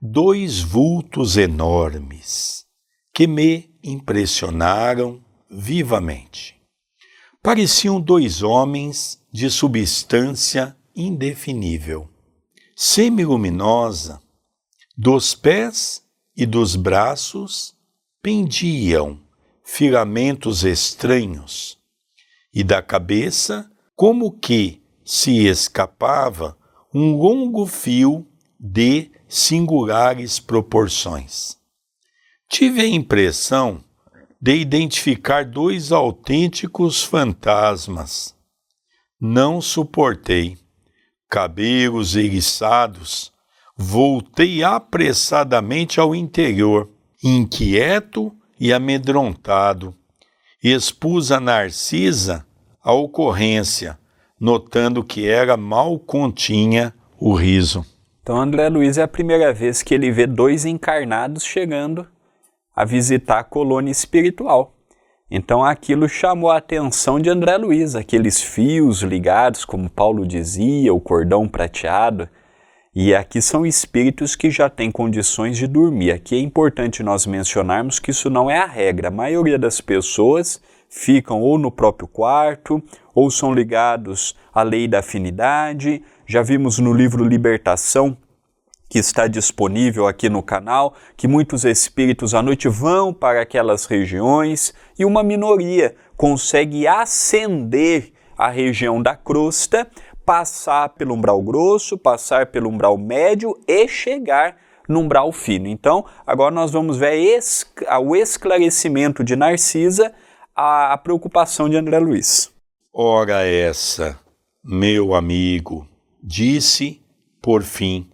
dois 0.00 0.60
vultos 0.60 1.36
enormes 1.36 2.65
que 3.16 3.26
me 3.26 3.70
impressionaram 3.82 5.24
vivamente 5.50 6.54
Pareciam 7.46 8.00
dois 8.00 8.42
homens 8.42 9.22
de 9.32 9.48
substância 9.48 10.76
indefinível, 10.96 12.10
semiluminosa, 12.74 14.20
dos 14.98 15.32
pés 15.32 16.02
e 16.36 16.44
dos 16.44 16.74
braços 16.74 17.72
pendiam 18.20 19.20
filamentos 19.64 20.64
estranhos, 20.64 21.78
e 22.52 22.64
da 22.64 22.82
cabeça, 22.82 23.70
como 23.94 24.32
que 24.32 24.82
se 25.04 25.46
escapava 25.46 26.58
um 26.92 27.16
longo 27.16 27.64
fio 27.64 28.26
de 28.58 29.12
singulares 29.28 30.40
proporções. 30.40 31.56
Tive 32.48 32.80
a 32.80 32.86
impressão 32.86 33.80
de 34.40 34.54
identificar 34.54 35.44
dois 35.44 35.90
autênticos 35.90 37.02
fantasmas. 37.02 38.34
Não 39.20 39.60
suportei. 39.60 40.56
Cabelos 41.28 42.14
eriçados, 42.14 43.32
voltei 43.76 44.62
apressadamente 44.62 45.98
ao 45.98 46.14
interior, 46.14 46.88
inquieto 47.22 48.32
e 48.60 48.72
amedrontado. 48.72 49.92
Expus 50.62 51.32
a 51.32 51.40
Narcisa 51.40 52.46
a 52.86 52.92
ocorrência, 52.92 53.98
notando 54.40 55.02
que 55.02 55.26
era 55.26 55.56
mal 55.56 55.98
continha 55.98 56.94
o 57.18 57.34
riso. 57.34 57.84
Então, 58.22 58.40
André 58.40 58.68
Luiz 58.68 58.96
é 58.96 59.02
a 59.02 59.08
primeira 59.08 59.52
vez 59.52 59.82
que 59.82 59.92
ele 59.92 60.12
vê 60.12 60.24
dois 60.24 60.64
encarnados 60.64 61.42
chegando 61.44 62.06
a 62.76 62.84
visitar 62.84 63.38
a 63.38 63.44
colônia 63.44 63.90
espiritual. 63.90 64.74
Então 65.30 65.64
aquilo 65.64 66.08
chamou 66.08 66.50
a 66.50 66.58
atenção 66.58 67.18
de 67.18 67.30
André 67.30 67.56
Luiz, 67.56 67.96
aqueles 67.96 68.40
fios 68.40 69.02
ligados, 69.02 69.64
como 69.64 69.90
Paulo 69.90 70.26
dizia, 70.26 70.94
o 70.94 71.00
cordão 71.00 71.48
prateado. 71.48 72.28
E 72.94 73.14
aqui 73.14 73.42
são 73.42 73.66
espíritos 73.66 74.36
que 74.36 74.50
já 74.50 74.70
têm 74.70 74.90
condições 74.90 75.58
de 75.58 75.66
dormir. 75.66 76.12
Aqui 76.12 76.36
é 76.36 76.40
importante 76.40 77.02
nós 77.02 77.26
mencionarmos 77.26 77.98
que 77.98 78.10
isso 78.10 78.30
não 78.30 78.50
é 78.50 78.58
a 78.58 78.66
regra. 78.66 79.08
A 79.08 79.10
maioria 79.10 79.58
das 79.58 79.80
pessoas 79.80 80.60
ficam 80.88 81.42
ou 81.42 81.58
no 81.58 81.70
próprio 81.70 82.08
quarto, 82.08 82.82
ou 83.14 83.30
são 83.30 83.52
ligados 83.52 84.34
à 84.54 84.62
lei 84.62 84.86
da 84.86 85.00
afinidade, 85.00 86.02
já 86.26 86.42
vimos 86.42 86.78
no 86.78 86.92
livro 86.92 87.24
Libertação, 87.24 88.16
que 88.88 88.98
está 88.98 89.26
disponível 89.26 90.06
aqui 90.06 90.28
no 90.28 90.42
canal, 90.42 90.94
que 91.16 91.26
muitos 91.26 91.64
espíritos 91.64 92.34
à 92.34 92.42
noite 92.42 92.68
vão 92.68 93.12
para 93.12 93.40
aquelas 93.42 93.84
regiões 93.84 94.72
e 94.98 95.04
uma 95.04 95.22
minoria 95.22 95.94
consegue 96.16 96.86
ascender 96.86 98.12
a 98.38 98.48
região 98.48 99.02
da 99.02 99.16
crosta, 99.16 99.88
passar 100.24 100.90
pelo 100.90 101.14
umbral 101.14 101.40
grosso, 101.42 101.98
passar 101.98 102.46
pelo 102.46 102.68
umbral 102.68 102.96
médio 102.96 103.58
e 103.66 103.88
chegar 103.88 104.56
no 104.88 105.00
umbral 105.00 105.32
fino. 105.32 105.66
Então, 105.66 106.04
agora 106.26 106.54
nós 106.54 106.70
vamos 106.70 106.96
ver 106.96 107.40
o 108.02 108.14
esclarecimento 108.14 109.24
de 109.24 109.34
Narcisa, 109.34 110.12
a 110.54 110.96
preocupação 110.98 111.68
de 111.68 111.76
André 111.76 111.98
Luiz. 111.98 112.52
Ora 112.92 113.46
essa, 113.46 114.18
meu 114.64 115.14
amigo, 115.14 115.86
disse, 116.22 117.02
por 117.42 117.62
fim, 117.62 118.10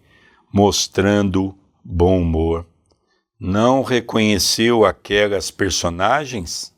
mostrando 0.53 1.57
bom 1.83 2.21
humor. 2.21 2.65
Não 3.39 3.81
reconheceu 3.81 4.85
aquelas 4.85 5.49
personagens? 5.49 6.73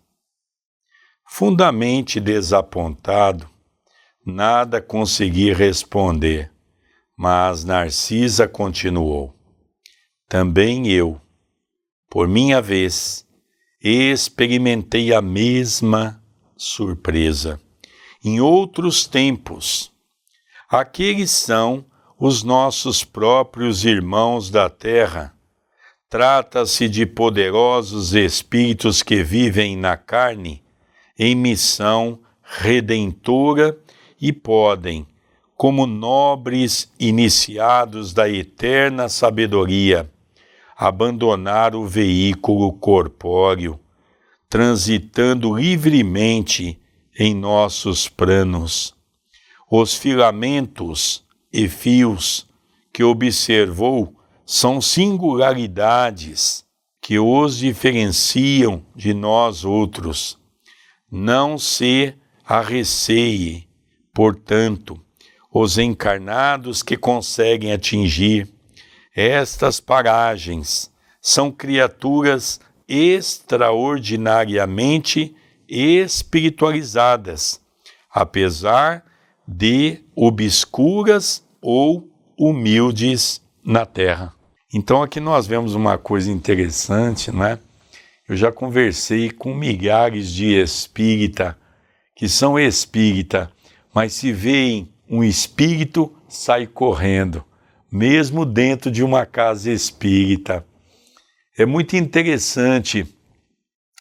Fundamente 1.28 2.20
desapontado, 2.20 3.50
nada 4.26 4.82
consegui 4.82 5.52
responder, 5.52 6.52
mas 7.18 7.66
Narcisa 7.66 8.48
continuou. 8.48 9.36
Também 10.30 10.88
eu, 10.88 11.20
por 12.10 12.28
minha 12.28 12.62
vez, 12.62 13.28
experimentei 13.82 15.14
a 15.14 15.22
mesma 15.22 16.24
surpresa. 16.56 17.60
Em 18.24 18.40
outros 18.40 19.06
tempos, 19.06 19.94
Aqueles 20.70 21.32
são 21.32 21.86
os 22.18 22.44
nossos 22.44 23.04
próprios 23.04 23.84
irmãos 23.84 24.50
da 24.50 24.70
terra. 24.70 25.34
Trata-se 26.10 26.88
de 26.88 27.06
poderosos 27.06 28.14
espíritos 28.14 29.04
que 29.04 29.24
vivem 29.24 29.76
na 29.76 29.98
carne 29.98 30.64
em 31.18 31.36
missão 31.36 32.20
redentora 32.42 33.78
e 34.22 34.32
podem, 34.32 35.06
como 35.56 35.86
nobres 35.86 36.92
iniciados 37.00 38.14
da 38.14 38.30
eterna 38.30 39.10
sabedoria, 39.10 40.10
abandonar 40.78 41.76
o 41.76 41.86
veículo 41.86 42.72
corpóreo, 42.74 43.80
transitando 44.50 45.56
livremente 45.56 46.80
em 47.18 47.34
nossos 47.34 48.08
planos 48.08 48.96
os 49.70 49.96
filamentos 49.96 51.25
e 51.56 51.68
fios 51.70 52.46
que 52.92 53.02
observou 53.02 54.14
são 54.46 54.82
singularidades 54.82 56.66
que 57.02 57.18
os 57.18 57.58
diferenciam 57.58 58.86
de 58.94 59.14
nós 59.14 59.64
outros. 59.64 60.38
Não 61.10 61.58
se 61.58 62.14
arreceie, 62.46 63.70
portanto, 64.14 65.02
os 65.50 65.78
encarnados 65.78 66.84
que 66.84 66.98
conseguem 66.98 67.72
atingir 67.72 68.54
estas 69.16 69.80
paragens 69.80 70.92
são 71.22 71.50
criaturas 71.50 72.60
extraordinariamente 72.86 75.34
espiritualizadas, 75.70 77.62
apesar 78.12 79.06
de 79.48 80.04
obscuras 80.14 81.45
ou 81.68 82.08
humildes 82.38 83.42
na 83.66 83.88
terra. 83.88 84.32
Então 84.72 85.02
aqui 85.02 85.20
nós 85.20 85.48
vemos 85.48 85.74
uma 85.74 85.98
coisa 85.98 86.32
interessante, 86.32 87.32
né? 87.32 87.58
Eu 88.30 88.38
já 88.38 88.52
conversei 88.52 89.32
com 89.32 89.52
milhares 89.52 90.32
de 90.32 90.54
espírita 90.62 91.58
que 92.16 92.30
são 92.30 92.60
espírita, 92.60 93.52
mas 93.92 94.14
se 94.14 94.32
veem 94.32 94.94
um 95.10 95.24
espírito, 95.24 96.16
sai 96.30 96.68
correndo, 96.68 97.44
mesmo 97.92 98.46
dentro 98.46 98.92
de 98.92 99.04
uma 99.04 99.26
casa 99.26 99.72
espírita. 99.72 100.64
É 101.58 101.66
muito 101.66 101.96
interessante 101.96 103.08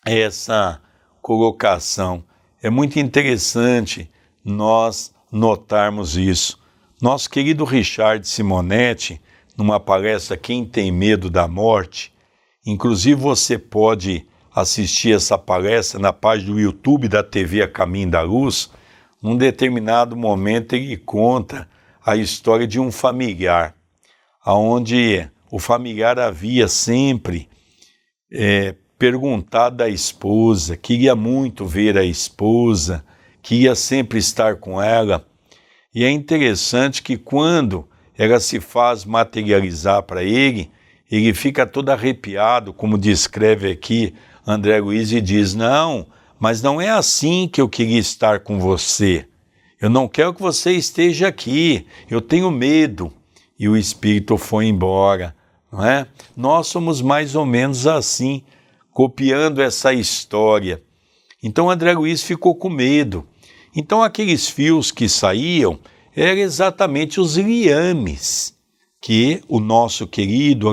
essa 0.04 0.82
colocação. 1.22 2.22
É 2.62 2.68
muito 2.68 2.98
interessante 2.98 4.10
nós 4.44 5.14
notarmos 5.32 6.14
isso. 6.16 6.62
Nosso 7.02 7.28
querido 7.28 7.64
Richard 7.64 8.26
Simonetti, 8.26 9.20
numa 9.58 9.80
palestra 9.80 10.36
Quem 10.36 10.64
Tem 10.64 10.92
Medo 10.92 11.28
da 11.28 11.48
Morte, 11.48 12.12
inclusive 12.64 13.20
você 13.20 13.58
pode 13.58 14.24
assistir 14.54 15.14
essa 15.14 15.36
palestra 15.36 15.98
na 15.98 16.12
página 16.12 16.52
do 16.52 16.60
YouTube 16.60 17.08
da 17.08 17.22
TV 17.22 17.62
A 17.62 17.68
Caminho 17.68 18.12
da 18.12 18.22
Luz, 18.22 18.70
num 19.20 19.36
determinado 19.36 20.16
momento 20.16 20.74
ele 20.74 20.96
conta 20.96 21.68
a 22.06 22.16
história 22.16 22.66
de 22.66 22.78
um 22.78 22.92
familiar, 22.92 23.74
aonde 24.44 25.28
o 25.50 25.58
familiar 25.58 26.18
havia 26.20 26.68
sempre 26.68 27.48
é, 28.32 28.74
perguntado 28.96 29.82
à 29.82 29.88
esposa, 29.88 30.76
queria 30.76 31.16
muito 31.16 31.66
ver 31.66 31.98
a 31.98 32.04
esposa, 32.04 33.04
que 33.42 33.62
ia 33.62 33.74
sempre 33.74 34.18
estar 34.18 34.56
com 34.56 34.80
ela. 34.80 35.26
E 35.94 36.04
é 36.04 36.10
interessante 36.10 37.02
que 37.02 37.16
quando 37.16 37.86
ela 38.18 38.40
se 38.40 38.60
faz 38.60 39.04
materializar 39.04 40.02
para 40.02 40.24
ele, 40.24 40.70
ele 41.10 41.32
fica 41.32 41.66
todo 41.66 41.90
arrepiado, 41.90 42.72
como 42.72 42.98
descreve 42.98 43.70
aqui 43.70 44.14
André 44.46 44.80
Luiz, 44.80 45.12
e 45.12 45.20
diz: 45.20 45.54
Não, 45.54 46.06
mas 46.38 46.60
não 46.60 46.80
é 46.80 46.90
assim 46.90 47.48
que 47.48 47.60
eu 47.60 47.68
queria 47.68 47.98
estar 47.98 48.40
com 48.40 48.58
você. 48.58 49.26
Eu 49.80 49.88
não 49.88 50.08
quero 50.08 50.34
que 50.34 50.42
você 50.42 50.72
esteja 50.72 51.28
aqui, 51.28 51.86
eu 52.10 52.20
tenho 52.20 52.50
medo. 52.50 53.12
E 53.58 53.68
o 53.68 53.76
espírito 53.76 54.36
foi 54.36 54.66
embora, 54.66 55.34
não 55.70 55.84
é? 55.84 56.06
Nós 56.36 56.66
somos 56.66 57.00
mais 57.00 57.36
ou 57.36 57.46
menos 57.46 57.86
assim, 57.86 58.42
copiando 58.90 59.62
essa 59.62 59.92
história. 59.92 60.82
Então 61.42 61.70
André 61.70 61.92
Luiz 61.92 62.22
ficou 62.22 62.56
com 62.56 62.68
medo. 62.68 63.26
Então, 63.76 64.02
aqueles 64.02 64.48
fios 64.48 64.90
que 64.90 65.08
saíam 65.08 65.78
eram 66.14 66.40
exatamente 66.40 67.20
os 67.20 67.36
liames 67.36 68.54
que 69.00 69.42
o 69.48 69.58
nosso 69.58 70.06
querido 70.06 70.68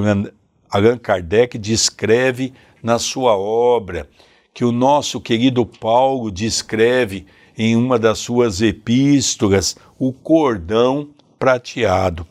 Allan 0.69 0.97
Kardec 0.97 1.57
descreve 1.57 2.53
na 2.81 2.99
sua 2.99 3.35
obra, 3.35 4.07
que 4.53 4.63
o 4.63 4.71
nosso 4.71 5.19
querido 5.19 5.65
Paulo 5.65 6.31
descreve 6.31 7.25
em 7.57 7.75
uma 7.75 7.97
das 7.97 8.19
suas 8.19 8.61
epístolas 8.61 9.75
o 9.99 10.13
cordão 10.13 11.09
prateado. 11.37 12.25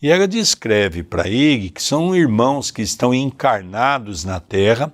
E 0.00 0.10
ela 0.10 0.26
descreve 0.26 1.02
para 1.02 1.28
ele 1.28 1.70
que 1.70 1.82
são 1.82 2.14
irmãos 2.14 2.70
que 2.70 2.82
estão 2.82 3.14
encarnados 3.14 4.24
na 4.24 4.40
terra 4.40 4.92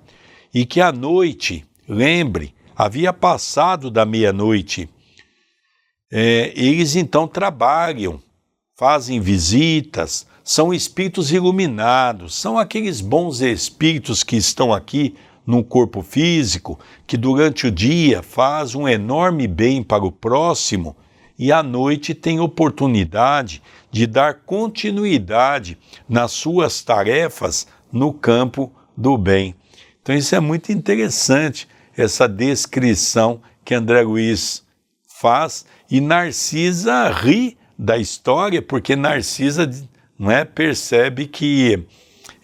e 0.53 0.65
que 0.65 0.79
à 0.79 0.91
noite, 0.91 1.65
lembre, 1.87 2.53
havia 2.75 3.11
passado 3.11 3.89
da 3.89 4.05
meia-noite, 4.05 4.89
é, 6.11 6.51
eles 6.55 6.95
então 6.95 7.27
trabalham, 7.27 8.21
fazem 8.77 9.19
visitas, 9.19 10.25
são 10.43 10.73
espíritos 10.73 11.31
iluminados, 11.31 12.35
são 12.35 12.57
aqueles 12.57 12.99
bons 12.99 13.41
espíritos 13.41 14.23
que 14.23 14.35
estão 14.35 14.73
aqui 14.73 15.15
no 15.45 15.63
corpo 15.63 16.01
físico, 16.01 16.79
que 17.07 17.15
durante 17.15 17.67
o 17.67 17.71
dia 17.71 18.21
faz 18.21 18.75
um 18.75 18.87
enorme 18.87 19.47
bem 19.47 19.81
para 19.81 20.03
o 20.03 20.11
próximo 20.11 20.95
e 21.37 21.51
à 21.51 21.63
noite 21.63 22.13
tem 22.13 22.39
oportunidade 22.39 23.61
de 23.89 24.05
dar 24.05 24.41
continuidade 24.45 25.77
nas 26.07 26.31
suas 26.31 26.83
tarefas 26.83 27.67
no 27.91 28.13
campo 28.13 28.71
do 28.95 29.17
bem. 29.17 29.55
Então 30.01 30.15
isso 30.15 30.35
é 30.35 30.39
muito 30.39 30.71
interessante, 30.71 31.67
essa 31.95 32.27
descrição 32.27 33.41
que 33.63 33.73
André 33.73 34.01
Luiz 34.01 34.63
faz 35.21 35.65
e 35.91 35.99
Narcisa 35.99 37.09
ri 37.09 37.57
da 37.77 37.97
história, 37.97 38.61
porque 38.61 38.95
Narcisa 38.95 39.69
não 40.17 40.31
é, 40.31 40.45
percebe 40.45 41.27
que 41.27 41.85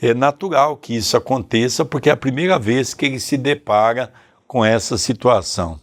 é 0.01 0.13
natural 0.13 0.75
que 0.75 0.93
isso 0.93 1.15
aconteça, 1.15 1.85
porque 1.85 2.09
é 2.09 2.11
a 2.11 2.17
primeira 2.17 2.59
vez 2.59 2.93
que 2.93 3.05
ele 3.05 3.21
se 3.21 3.37
depara 3.37 4.11
com 4.45 4.65
essa 4.65 4.97
situação. 4.97 5.79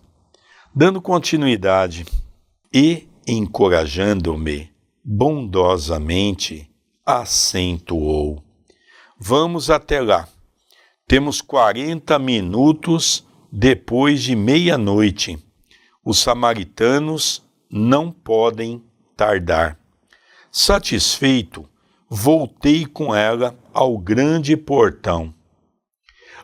Dando 0.74 1.00
continuidade 1.00 2.05
e 2.70 3.09
encorajando-me 3.27 4.70
bondosamente, 5.03 6.70
acentuou: 7.07 8.44
Vamos 9.18 9.70
até 9.70 10.03
lá. 10.03 10.29
Temos 11.07 11.40
40 11.40 12.18
minutos 12.18 13.24
depois 13.50 14.22
de 14.22 14.37
meia-noite. 14.37 15.38
Os 16.05 16.18
samaritanos 16.18 17.44
não 17.77 18.13
podem 18.13 18.81
tardar. 19.17 19.77
Satisfeito, 20.49 21.69
voltei 22.09 22.87
com 22.87 23.13
ela 23.13 23.59
ao 23.73 23.99
grande 23.99 24.57
portão. 24.57 25.35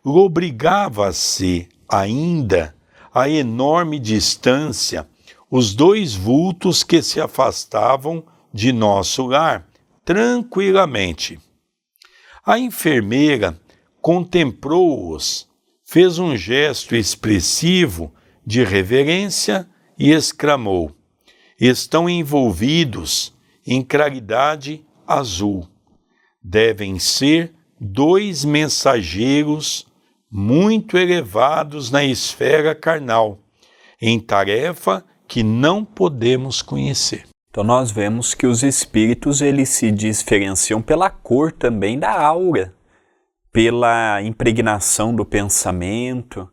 Lobrigava-se 0.05 1.69
ainda 1.89 2.75
a 3.15 3.29
enorme 3.29 4.01
distância 4.01 5.09
os 5.49 5.73
dois 5.73 6.17
vultos 6.17 6.83
que 6.83 7.01
se 7.01 7.21
afastavam 7.21 8.25
de 8.53 8.73
nosso 8.73 9.27
lar 9.27 9.69
tranquilamente. 10.05 11.39
A 12.45 12.59
enfermeira 12.59 13.57
contemplou-os, 14.01 15.49
fez 15.85 16.19
um 16.19 16.37
gesto 16.37 16.97
expressivo 16.97 18.13
de 18.45 18.65
reverência 18.65 19.69
e 19.97 20.11
exclamou: 20.11 21.00
Estão 21.61 22.09
envolvidos 22.09 23.35
em 23.67 23.83
claridade 23.83 24.85
azul 25.07 25.69
devem 26.43 26.99
ser 26.99 27.53
dois 27.79 28.45
mensageiros 28.45 29.87
muito 30.31 30.97
elevados 30.97 31.91
na 31.91 32.05
esfera 32.05 32.75
carnal, 32.75 33.39
em 34.01 34.19
tarefa 34.19 35.05
que 35.27 35.43
não 35.43 35.85
podemos 35.85 36.63
conhecer. 36.63 37.25
Então 37.51 37.65
nós 37.65 37.91
vemos 37.91 38.33
que 38.33 38.47
os 38.47 38.63
espíritos 38.63 39.41
eles 39.41 39.69
se 39.71 39.91
diferenciam 39.91 40.81
pela 40.81 41.11
cor 41.11 41.51
também 41.51 41.99
da 41.99 42.13
aura, 42.13 42.75
pela 43.53 44.23
impregnação 44.23 45.15
do 45.15 45.25
pensamento. 45.25 46.49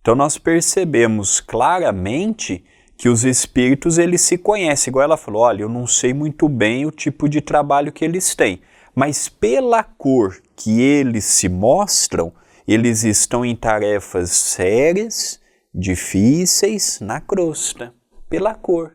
Então 0.00 0.14
nós 0.14 0.36
percebemos 0.36 1.40
claramente 1.40 2.64
que 3.02 3.08
os 3.08 3.24
espíritos 3.24 3.98
eles 3.98 4.20
se 4.20 4.38
conhecem. 4.38 4.92
Igual 4.92 5.02
ela 5.02 5.16
falou, 5.16 5.42
olha, 5.42 5.62
eu 5.62 5.68
não 5.68 5.88
sei 5.88 6.14
muito 6.14 6.48
bem 6.48 6.86
o 6.86 6.92
tipo 6.92 7.28
de 7.28 7.40
trabalho 7.40 7.90
que 7.90 8.04
eles 8.04 8.32
têm, 8.36 8.60
mas 8.94 9.28
pela 9.28 9.82
cor 9.82 10.40
que 10.54 10.80
eles 10.80 11.24
se 11.24 11.48
mostram, 11.48 12.32
eles 12.64 13.02
estão 13.02 13.44
em 13.44 13.56
tarefas 13.56 14.30
sérias, 14.30 15.40
difíceis 15.74 17.00
na 17.00 17.20
crosta, 17.20 17.92
pela 18.30 18.54
cor. 18.54 18.94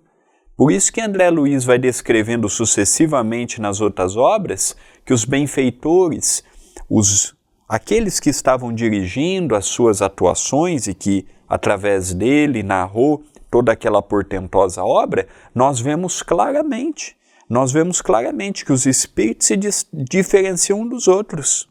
Por 0.55 0.71
isso 0.71 0.89
que 0.93 1.01
André 1.01 1.29
Luiz 1.29 1.65
vai 1.65 1.77
descrevendo 1.77 2.47
sucessivamente 2.47 3.59
nas 3.59 3.81
outras 3.81 4.15
obras 4.15 4.73
que 5.03 5.13
os 5.13 5.25
benfeitores, 5.25 6.45
os 6.89 7.35
aqueles 7.67 8.21
que 8.21 8.29
estavam 8.29 8.73
dirigindo 8.73 9.53
as 9.53 9.65
suas 9.65 10.01
atuações 10.01 10.87
e 10.87 10.93
que 10.93 11.27
através 11.45 12.13
dele 12.13 12.63
narrou 12.63 13.21
toda 13.49 13.71
aquela 13.71 14.01
portentosa 14.01 14.83
obra, 14.83 15.27
nós 15.53 15.79
vemos 15.79 16.21
claramente 16.21 17.17
nós 17.49 17.71
vemos 17.71 18.01
claramente 18.01 18.65
que 18.65 18.73
os 18.73 18.85
espíritos 18.85 19.47
se 19.47 19.57
diferenciam 19.93 20.87
dos 20.87 21.07
outros. 21.07 21.67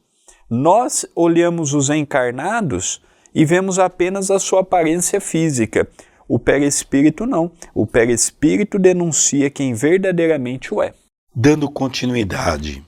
Nós 0.48 1.04
olhamos 1.14 1.74
os 1.74 1.90
encarnados 1.90 3.02
e 3.34 3.44
vemos 3.44 3.78
apenas 3.78 4.30
a 4.30 4.38
sua 4.38 4.60
aparência 4.60 5.20
física. 5.20 5.86
O 6.26 6.38
perispírito 6.38 7.26
não. 7.26 7.52
O 7.74 7.86
perispírito 7.86 8.78
denuncia 8.78 9.50
quem 9.50 9.74
verdadeiramente 9.74 10.72
o 10.72 10.82
é. 10.82 10.94
Dando 11.34 11.70
continuidade, 11.70 12.82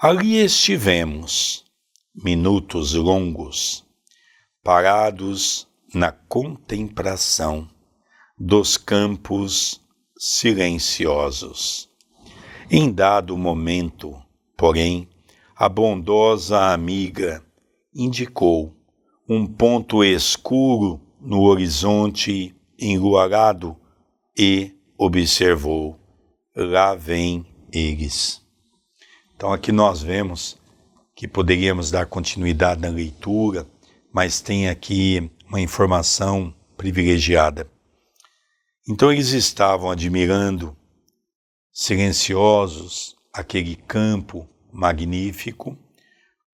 ali 0.00 0.42
estivemos, 0.42 1.64
minutos 2.14 2.94
longos, 2.94 3.84
parados 4.64 5.68
na 5.94 6.10
contemplação 6.10 7.68
dos 8.44 8.76
campos 8.76 9.80
silenciosos. 10.18 11.88
Em 12.68 12.90
dado 12.90 13.38
momento, 13.38 14.20
porém, 14.56 15.08
a 15.54 15.68
bondosa 15.68 16.72
amiga 16.72 17.40
indicou 17.94 18.74
um 19.28 19.46
ponto 19.46 20.02
escuro 20.02 21.00
no 21.20 21.42
horizonte 21.42 22.52
enluarado 22.76 23.76
e 24.36 24.74
observou: 24.98 25.96
lá 26.56 26.96
vem 26.96 27.46
eles. 27.72 28.42
Então 29.36 29.52
aqui 29.52 29.70
nós 29.70 30.02
vemos 30.02 30.58
que 31.14 31.28
poderíamos 31.28 31.92
dar 31.92 32.06
continuidade 32.06 32.80
na 32.80 32.88
leitura, 32.88 33.64
mas 34.12 34.40
tem 34.40 34.68
aqui 34.68 35.30
uma 35.46 35.60
informação 35.60 36.52
privilegiada. 36.76 37.70
Então 38.88 39.12
eles 39.12 39.30
estavam 39.30 39.90
admirando, 39.90 40.76
silenciosos, 41.72 43.14
aquele 43.32 43.76
campo 43.76 44.48
magnífico, 44.72 45.78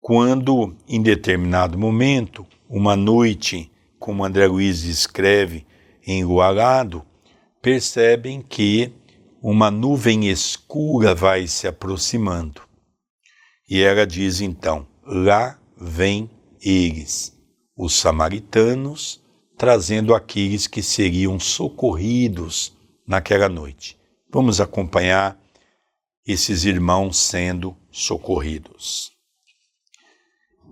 quando, 0.00 0.76
em 0.88 1.00
determinado 1.00 1.78
momento, 1.78 2.44
uma 2.68 2.96
noite, 2.96 3.70
como 3.98 4.24
André 4.24 4.46
Luiz 4.46 4.82
escreve, 4.82 5.66
enluarado, 6.06 7.04
percebem 7.62 8.42
que 8.42 8.92
uma 9.40 9.70
nuvem 9.70 10.28
escura 10.28 11.14
vai 11.14 11.46
se 11.46 11.68
aproximando. 11.68 12.62
E 13.68 13.82
ela 13.82 14.06
diz 14.06 14.40
então: 14.40 14.86
lá 15.04 15.58
vem 15.76 16.28
eles, 16.60 17.32
os 17.76 17.94
samaritanos, 17.94 19.24
trazendo 19.56 20.14
aqueles 20.14 20.66
que 20.66 20.82
seriam 20.82 21.40
socorridos 21.40 22.76
naquela 23.06 23.48
noite. 23.48 23.98
Vamos 24.30 24.60
acompanhar 24.60 25.38
esses 26.26 26.64
irmãos 26.64 27.16
sendo 27.16 27.76
socorridos. 27.90 29.12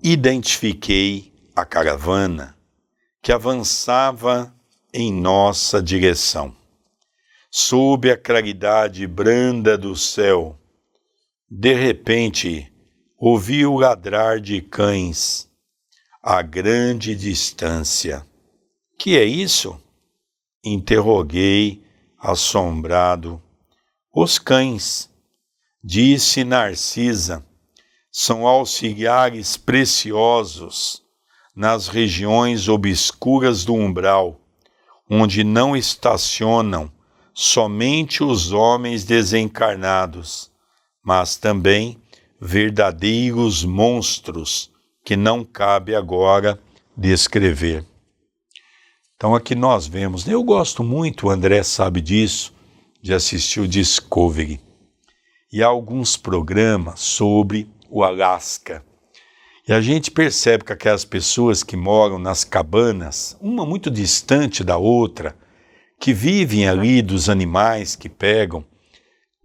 Identifiquei 0.02 1.32
a 1.56 1.64
caravana 1.64 2.56
que 3.22 3.32
avançava 3.32 4.54
em 4.92 5.12
nossa 5.12 5.82
direção. 5.82 6.54
Sob 7.50 8.10
a 8.10 8.16
claridade 8.16 9.06
branda 9.06 9.78
do 9.78 9.96
céu, 9.96 10.58
de 11.48 11.72
repente 11.72 12.70
ouvi 13.16 13.64
o 13.64 13.78
ladrar 13.78 14.40
de 14.40 14.60
cães 14.60 15.48
a 16.22 16.42
grande 16.42 17.14
distância 17.14 18.26
que 18.98 19.16
é 19.16 19.24
isso? 19.24 19.80
Interroguei, 20.64 21.82
assombrado. 22.18 23.42
Os 24.12 24.38
cães, 24.38 25.10
disse 25.82 26.44
Narcisa, 26.44 27.44
são 28.10 28.46
auxiliares 28.46 29.56
preciosos 29.56 31.02
nas 31.54 31.88
regiões 31.88 32.68
obscuras 32.68 33.64
do 33.64 33.74
umbral, 33.74 34.40
onde 35.10 35.44
não 35.44 35.76
estacionam 35.76 36.90
somente 37.34 38.22
os 38.22 38.52
homens 38.52 39.04
desencarnados, 39.04 40.50
mas 41.02 41.36
também 41.36 42.00
verdadeiros 42.40 43.64
monstros 43.64 44.70
que 45.04 45.16
não 45.16 45.44
cabe 45.44 45.94
agora 45.94 46.58
descrever. 46.96 47.84
Então 49.16 49.34
aqui 49.34 49.54
nós 49.54 49.86
vemos, 49.86 50.26
eu 50.26 50.42
gosto 50.42 50.82
muito, 50.82 51.26
o 51.26 51.30
André 51.30 51.62
sabe 51.62 52.00
disso, 52.00 52.52
de 53.00 53.14
assistir 53.14 53.60
o 53.60 53.68
Discovery. 53.68 54.60
E 55.52 55.62
há 55.62 55.66
alguns 55.66 56.16
programas 56.16 57.00
sobre 57.00 57.68
o 57.88 58.02
Alasca. 58.02 58.84
E 59.66 59.72
a 59.72 59.80
gente 59.80 60.10
percebe 60.10 60.64
que 60.64 60.72
aquelas 60.72 61.04
pessoas 61.04 61.62
que 61.62 61.76
moram 61.76 62.18
nas 62.18 62.44
cabanas, 62.44 63.36
uma 63.40 63.64
muito 63.64 63.90
distante 63.90 64.64
da 64.64 64.76
outra, 64.76 65.36
que 65.98 66.12
vivem 66.12 66.68
ali 66.68 67.00
dos 67.00 67.28
animais 67.28 67.96
que 67.96 68.08
pegam, 68.08 68.64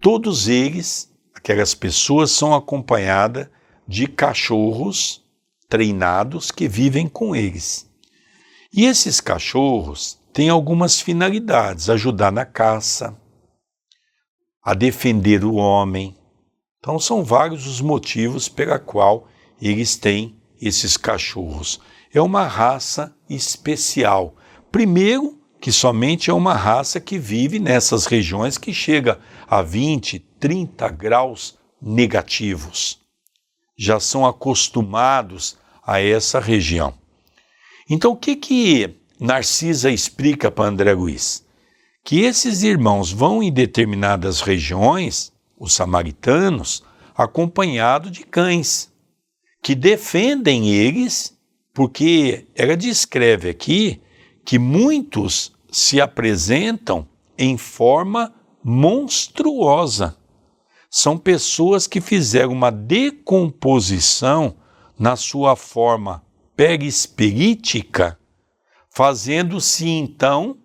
todos 0.01 0.47
eles, 0.47 1.09
aquelas 1.33 1.75
pessoas, 1.75 2.31
são 2.31 2.53
acompanhadas 2.53 3.47
de 3.87 4.07
cachorros 4.07 5.23
treinados 5.69 6.51
que 6.51 6.67
vivem 6.67 7.07
com 7.07 7.35
eles. 7.35 7.88
E 8.71 8.85
esses 8.85 9.19
cachorros 9.19 10.19
têm 10.31 10.49
algumas 10.49 11.01
finalidades: 11.01 11.89
ajudar 11.89 12.31
na 12.31 12.45
caça, 12.45 13.17
a 14.63 14.73
defender 14.73 15.43
o 15.43 15.55
homem. 15.55 16.15
Então 16.79 16.99
são 16.99 17.23
vários 17.23 17.65
os 17.65 17.81
motivos 17.81 18.47
pela 18.47 18.79
qual 18.79 19.27
eles 19.61 19.97
têm 19.97 20.39
esses 20.61 20.95
cachorros. 20.97 21.79
É 22.13 22.21
uma 22.21 22.45
raça 22.45 23.15
especial. 23.29 24.35
Primeiro, 24.71 25.39
que 25.59 25.71
somente 25.71 26.29
é 26.29 26.33
uma 26.33 26.53
raça 26.53 26.99
que 26.99 27.17
vive 27.17 27.59
nessas 27.59 28.05
regiões 28.05 28.57
que 28.57 28.73
chega 28.73 29.19
a 29.47 29.61
20, 29.61 30.19
30 30.39 30.89
graus 30.89 31.57
negativos. 31.81 32.99
Já 33.77 33.99
são 33.99 34.25
acostumados 34.25 35.57
a 35.85 35.99
essa 35.99 36.39
região. 36.39 36.93
Então, 37.89 38.11
o 38.11 38.15
que 38.15 38.35
que 38.35 38.95
Narcisa 39.19 39.89
explica 39.89 40.51
para 40.51 40.69
André 40.69 40.93
Luiz? 40.93 41.43
Que 42.03 42.21
esses 42.21 42.61
irmãos 42.61 43.11
vão 43.11 43.41
em 43.41 43.51
determinadas 43.51 44.41
regiões, 44.41 45.33
os 45.57 45.73
samaritanos, 45.73 46.83
acompanhados 47.15 48.11
de 48.11 48.23
cães, 48.23 48.91
que 49.63 49.73
defendem 49.73 50.69
eles, 50.69 51.35
porque 51.73 52.45
ela 52.55 52.77
descreve 52.77 53.49
aqui 53.49 53.99
que 54.45 54.59
muitos 54.59 55.51
se 55.71 55.99
apresentam 55.99 57.07
em 57.37 57.57
forma 57.57 58.33
monstruosa. 58.63 60.15
São 60.91 61.17
pessoas 61.17 61.87
que 61.87 61.99
fizeram 61.99 62.51
uma 62.51 62.71
decomposição 62.71 64.55
na 64.97 65.15
sua 65.15 65.55
forma 65.55 66.23
perispirítica, 66.59 68.19
fazendo-se 68.89 69.87
então 69.87 70.57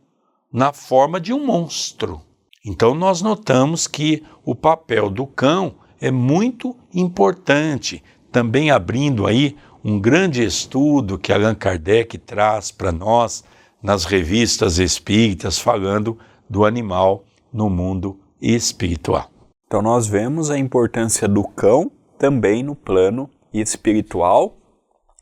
na 0.53 0.73
forma 0.73 1.21
de 1.21 1.33
um 1.33 1.47
monstro. 1.47 2.21
Então 2.67 2.97
nós 2.97 3.23
notamos 3.23 3.87
que 3.87 4.21
o 4.45 4.57
papel 4.57 5.09
do 5.09 5.25
cão 5.25 5.77
é 6.01 6.11
muito 6.11 6.77
importante, 6.93 8.03
também 8.33 8.73
abrindo 8.73 9.25
aí 9.25 9.57
um 9.85 10.01
grande 10.01 10.43
estudo 10.43 11.17
que 11.17 11.33
Allan 11.33 11.55
Kardec 11.55 12.19
traz 12.19 12.73
para 12.73 12.91
nós 12.91 13.45
nas 13.81 14.05
revistas 14.05 14.81
espíritas 14.81 15.61
falando 15.61 16.19
do 16.51 16.65
animal 16.65 17.25
no 17.53 17.71
mundo 17.71 18.19
espiritual. 18.43 19.31
Então 19.69 19.81
nós 19.81 20.09
vemos 20.09 20.51
a 20.51 20.59
importância 20.59 21.29
do 21.29 21.45
cão 21.45 21.89
também 22.19 22.65
no 22.65 22.75
plano 22.75 23.31
espiritual 23.53 24.57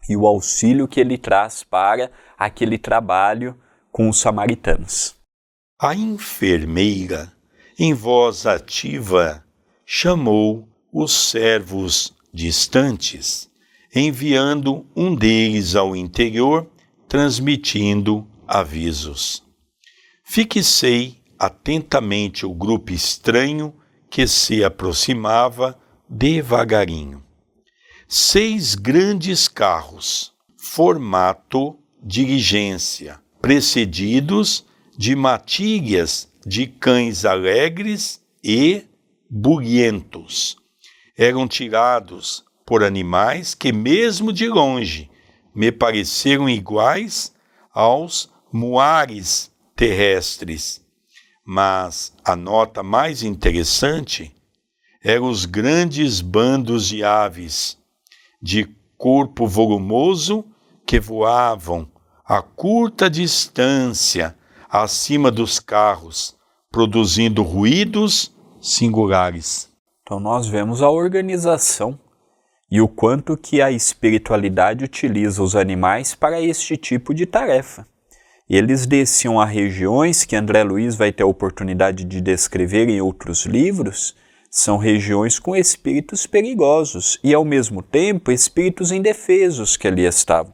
e 0.08 0.16
o 0.16 0.26
auxílio 0.26 0.88
que 0.88 1.00
ele 1.00 1.16
traz 1.16 1.62
para 1.62 2.10
aquele 2.36 2.78
trabalho 2.78 3.56
com 3.90 4.08
os 4.08 4.18
samaritanos. 4.18 5.14
A 5.80 5.94
enfermeira, 5.94 7.32
em 7.78 7.94
voz 7.94 8.46
ativa, 8.46 9.44
chamou 9.84 10.68
os 10.92 11.12
servos 11.12 12.14
distantes, 12.32 13.50
enviando 13.94 14.86
um 14.96 15.14
deles 15.14 15.74
ao 15.74 15.94
interior, 15.94 16.70
transmitindo 17.08 18.26
avisos. 18.46 19.42
Fixei 20.24 21.20
atentamente 21.38 22.46
o 22.46 22.54
grupo 22.54 22.92
estranho 22.92 23.74
que 24.08 24.26
se 24.26 24.62
aproximava 24.64 25.78
devagarinho 26.08 27.22
seis 28.14 28.74
grandes 28.74 29.48
carros, 29.48 30.34
formato 30.58 31.78
diligência, 32.02 33.18
precedidos 33.40 34.66
de 34.98 35.16
matilhas 35.16 36.28
de 36.44 36.66
cães 36.66 37.24
alegres 37.24 38.22
e 38.44 38.84
bulhentos. 39.30 40.58
Eram 41.16 41.48
tirados 41.48 42.44
por 42.66 42.84
animais 42.84 43.54
que, 43.54 43.72
mesmo 43.72 44.30
de 44.30 44.46
longe, 44.46 45.10
me 45.54 45.72
pareceram 45.72 46.50
iguais 46.50 47.32
aos 47.72 48.30
muares 48.52 49.50
terrestres. 49.74 50.84
Mas 51.42 52.12
a 52.22 52.36
nota 52.36 52.82
mais 52.82 53.22
interessante 53.22 54.30
eram 55.02 55.30
os 55.30 55.46
grandes 55.46 56.20
bandos 56.20 56.86
de 56.86 57.02
aves 57.02 57.80
de 58.42 58.68
corpo 58.98 59.46
volumoso 59.46 60.44
que 60.84 60.98
voavam 60.98 61.88
a 62.24 62.42
curta 62.42 63.08
distância 63.08 64.36
acima 64.68 65.30
dos 65.30 65.60
carros, 65.60 66.36
produzindo 66.70 67.42
ruídos 67.42 68.34
singulares. 68.60 69.70
Então 70.02 70.18
nós 70.18 70.48
vemos 70.48 70.82
a 70.82 70.90
organização 70.90 71.98
e 72.70 72.80
o 72.80 72.88
quanto 72.88 73.36
que 73.36 73.60
a 73.60 73.70
espiritualidade 73.70 74.84
utiliza 74.84 75.42
os 75.42 75.54
animais 75.54 76.14
para 76.14 76.40
este 76.40 76.76
tipo 76.76 77.12
de 77.12 77.26
tarefa. 77.26 77.86
Eles 78.48 78.86
desciam 78.86 79.40
a 79.40 79.44
regiões 79.44 80.24
que 80.24 80.36
André 80.36 80.62
Luiz 80.64 80.94
vai 80.96 81.12
ter 81.12 81.22
a 81.22 81.26
oportunidade 81.26 82.04
de 82.04 82.20
descrever 82.20 82.88
em 82.88 83.00
outros 83.00 83.46
livros, 83.46 84.16
são 84.54 84.76
regiões 84.76 85.38
com 85.38 85.56
espíritos 85.56 86.26
perigosos 86.26 87.18
e, 87.24 87.32
ao 87.32 87.42
mesmo 87.42 87.80
tempo, 87.80 88.30
espíritos 88.30 88.92
indefesos 88.92 89.78
que 89.78 89.88
ali 89.88 90.04
estavam. 90.04 90.52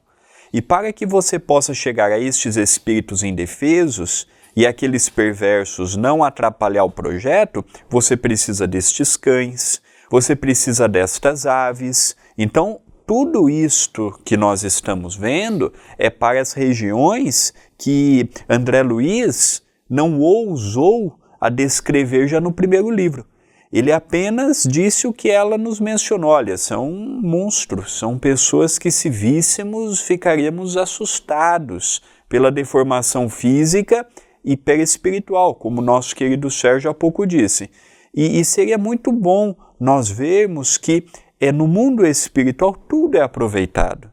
E 0.52 0.62
para 0.62 0.92
que 0.92 1.04
você 1.04 1.36
possa 1.36 1.74
chegar 1.74 2.12
a 2.12 2.18
estes 2.18 2.56
espíritos 2.56 3.24
indefesos 3.24 4.28
e 4.54 4.64
aqueles 4.64 5.08
perversos 5.08 5.96
não 5.96 6.22
atrapalhar 6.22 6.84
o 6.84 6.90
projeto, 6.92 7.64
você 7.90 8.16
precisa 8.16 8.68
destes 8.68 9.16
cães, 9.16 9.82
você 10.08 10.36
precisa 10.36 10.86
destas 10.86 11.44
aves. 11.44 12.16
Então, 12.38 12.80
tudo 13.04 13.50
isto 13.50 14.16
que 14.24 14.36
nós 14.36 14.62
estamos 14.62 15.16
vendo 15.16 15.72
é 15.98 16.08
para 16.08 16.40
as 16.40 16.52
regiões 16.52 17.52
que 17.76 18.30
André 18.48 18.82
Luiz 18.82 19.60
não 19.90 20.20
ousou 20.20 21.18
a 21.40 21.48
descrever 21.48 22.28
já 22.28 22.40
no 22.40 22.52
primeiro 22.52 22.90
livro. 22.90 23.26
Ele 23.72 23.92
apenas 23.92 24.62
disse 24.62 25.06
o 25.06 25.12
que 25.12 25.30
ela 25.30 25.58
nos 25.58 25.78
mencionou: 25.78 26.30
olha, 26.30 26.56
são 26.56 26.90
monstros, 26.90 27.98
são 27.98 28.18
pessoas 28.18 28.78
que, 28.78 28.90
se 28.90 29.10
víssemos, 29.10 30.00
ficaríamos 30.00 30.76
assustados 30.76 32.02
pela 32.28 32.50
deformação 32.50 33.28
física 33.28 34.06
e 34.44 34.56
perispiritual, 34.56 35.54
como 35.54 35.82
nosso 35.82 36.16
querido 36.16 36.50
Sérgio 36.50 36.90
há 36.90 36.94
pouco 36.94 37.26
disse. 37.26 37.70
E, 38.14 38.40
e 38.40 38.44
seria 38.44 38.78
muito 38.78 39.12
bom 39.12 39.54
nós 39.78 40.08
vermos 40.08 40.78
que 40.78 41.04
é 41.38 41.52
no 41.52 41.68
mundo 41.68 42.06
espiritual 42.06 42.72
tudo 42.72 43.16
é 43.16 43.20
aproveitado. 43.20 44.10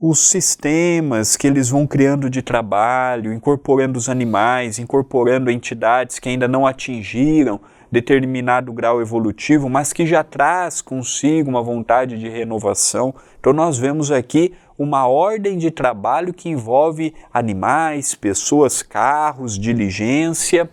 Os 0.00 0.20
sistemas 0.20 1.36
que 1.36 1.48
eles 1.48 1.68
vão 1.68 1.84
criando 1.84 2.30
de 2.30 2.40
trabalho, 2.40 3.32
incorporando 3.32 3.98
os 3.98 4.08
animais, 4.08 4.78
incorporando 4.78 5.50
entidades 5.50 6.20
que 6.20 6.28
ainda 6.28 6.46
não 6.46 6.64
atingiram 6.64 7.60
determinado 7.90 8.72
grau 8.72 9.00
evolutivo, 9.00 9.68
mas 9.68 9.92
que 9.92 10.06
já 10.06 10.22
traz 10.22 10.80
consigo 10.80 11.48
uma 11.48 11.62
vontade 11.62 12.18
de 12.18 12.28
renovação. 12.28 13.14
Então, 13.40 13.52
nós 13.52 13.78
vemos 13.78 14.10
aqui 14.10 14.52
uma 14.78 15.06
ordem 15.06 15.58
de 15.58 15.70
trabalho 15.70 16.32
que 16.32 16.48
envolve 16.48 17.14
animais, 17.32 18.14
pessoas, 18.14 18.82
carros, 18.82 19.58
diligência. 19.58 20.70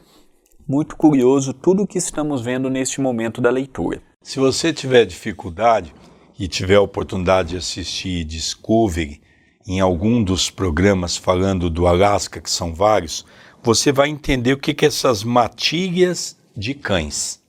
Muito 0.68 0.96
curioso 0.96 1.54
tudo 1.54 1.84
o 1.84 1.88
que 1.88 1.98
estamos 1.98 2.42
vendo 2.42 2.70
neste 2.70 3.00
momento 3.00 3.42
da 3.42 3.50
leitura. 3.50 4.02
Se 4.22 4.40
você 4.40 4.74
tiver 4.74 5.06
dificuldade 5.06 5.94
e 6.38 6.48
tiver 6.48 6.76
a 6.76 6.82
oportunidade 6.82 7.50
de 7.50 7.58
assistir 7.58 8.24
Discovery 8.24 9.22
em 9.68 9.80
algum 9.80 10.24
dos 10.24 10.50
programas 10.50 11.18
falando 11.18 11.70
do 11.70 11.88
Alasca, 11.88 12.42
que 12.42 12.50
são 12.50 12.74
vários, 12.74 13.26
você 13.64 13.92
vai 13.92 14.10
entender 14.10 14.54
o 14.54 14.58
que, 14.58 14.74
que 14.74 14.86
essas 14.86 15.24
matilhas 15.24 16.38
de 16.56 16.74
cães. 16.74 17.40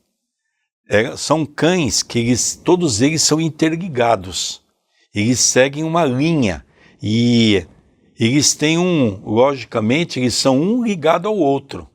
É, 0.89 1.17
são 1.17 1.45
cães 1.45 2.03
que 2.03 2.19
eles, 2.19 2.55
todos 2.55 3.01
eles 3.01 3.23
são 3.23 3.41
interligados. 3.41 4.63
Eles 5.15 5.41
seguem 5.41 5.83
uma 5.83 6.05
linha 6.05 6.65
e 7.03 7.67
eles 8.19 8.55
têm 8.55 8.79
um, 8.79 9.21
logicamente, 9.25 10.21
eles 10.21 10.35
são 10.35 10.61
um 10.61 10.85
ligado 10.85 11.27
ao 11.27 11.37
outro. 11.37 11.89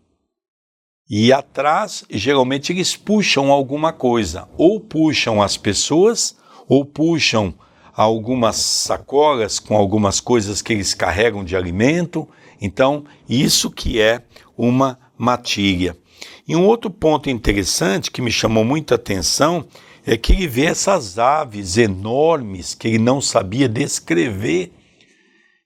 E 1.09 1.33
atrás, 1.33 2.05
geralmente, 2.09 2.71
eles 2.71 2.95
puxam 2.95 3.51
alguma 3.51 3.91
coisa. 3.91 4.47
Ou 4.57 4.79
puxam 4.79 5.41
as 5.41 5.57
pessoas, 5.57 6.37
ou 6.67 6.85
puxam 6.85 7.53
algumas 7.93 8.55
sacolas 8.55 9.59
com 9.59 9.75
algumas 9.75 10.21
coisas 10.21 10.61
que 10.61 10.71
eles 10.71 10.93
carregam 10.93 11.43
de 11.43 11.55
alimento. 11.55 12.27
Então, 12.61 13.03
isso 13.27 13.69
que 13.69 13.99
é 13.99 14.23
uma 14.57 14.97
matilha. 15.17 15.97
E 16.51 16.55
um 16.57 16.67
outro 16.67 16.89
ponto 16.89 17.29
interessante 17.29 18.11
que 18.11 18.21
me 18.21 18.29
chamou 18.29 18.65
muita 18.65 18.95
atenção 18.95 19.65
é 20.05 20.17
que 20.17 20.33
ele 20.33 20.49
vê 20.49 20.65
essas 20.65 21.17
aves 21.17 21.77
enormes 21.77 22.75
que 22.75 22.89
ele 22.89 22.97
não 22.97 23.21
sabia 23.21 23.69
descrever. 23.69 24.73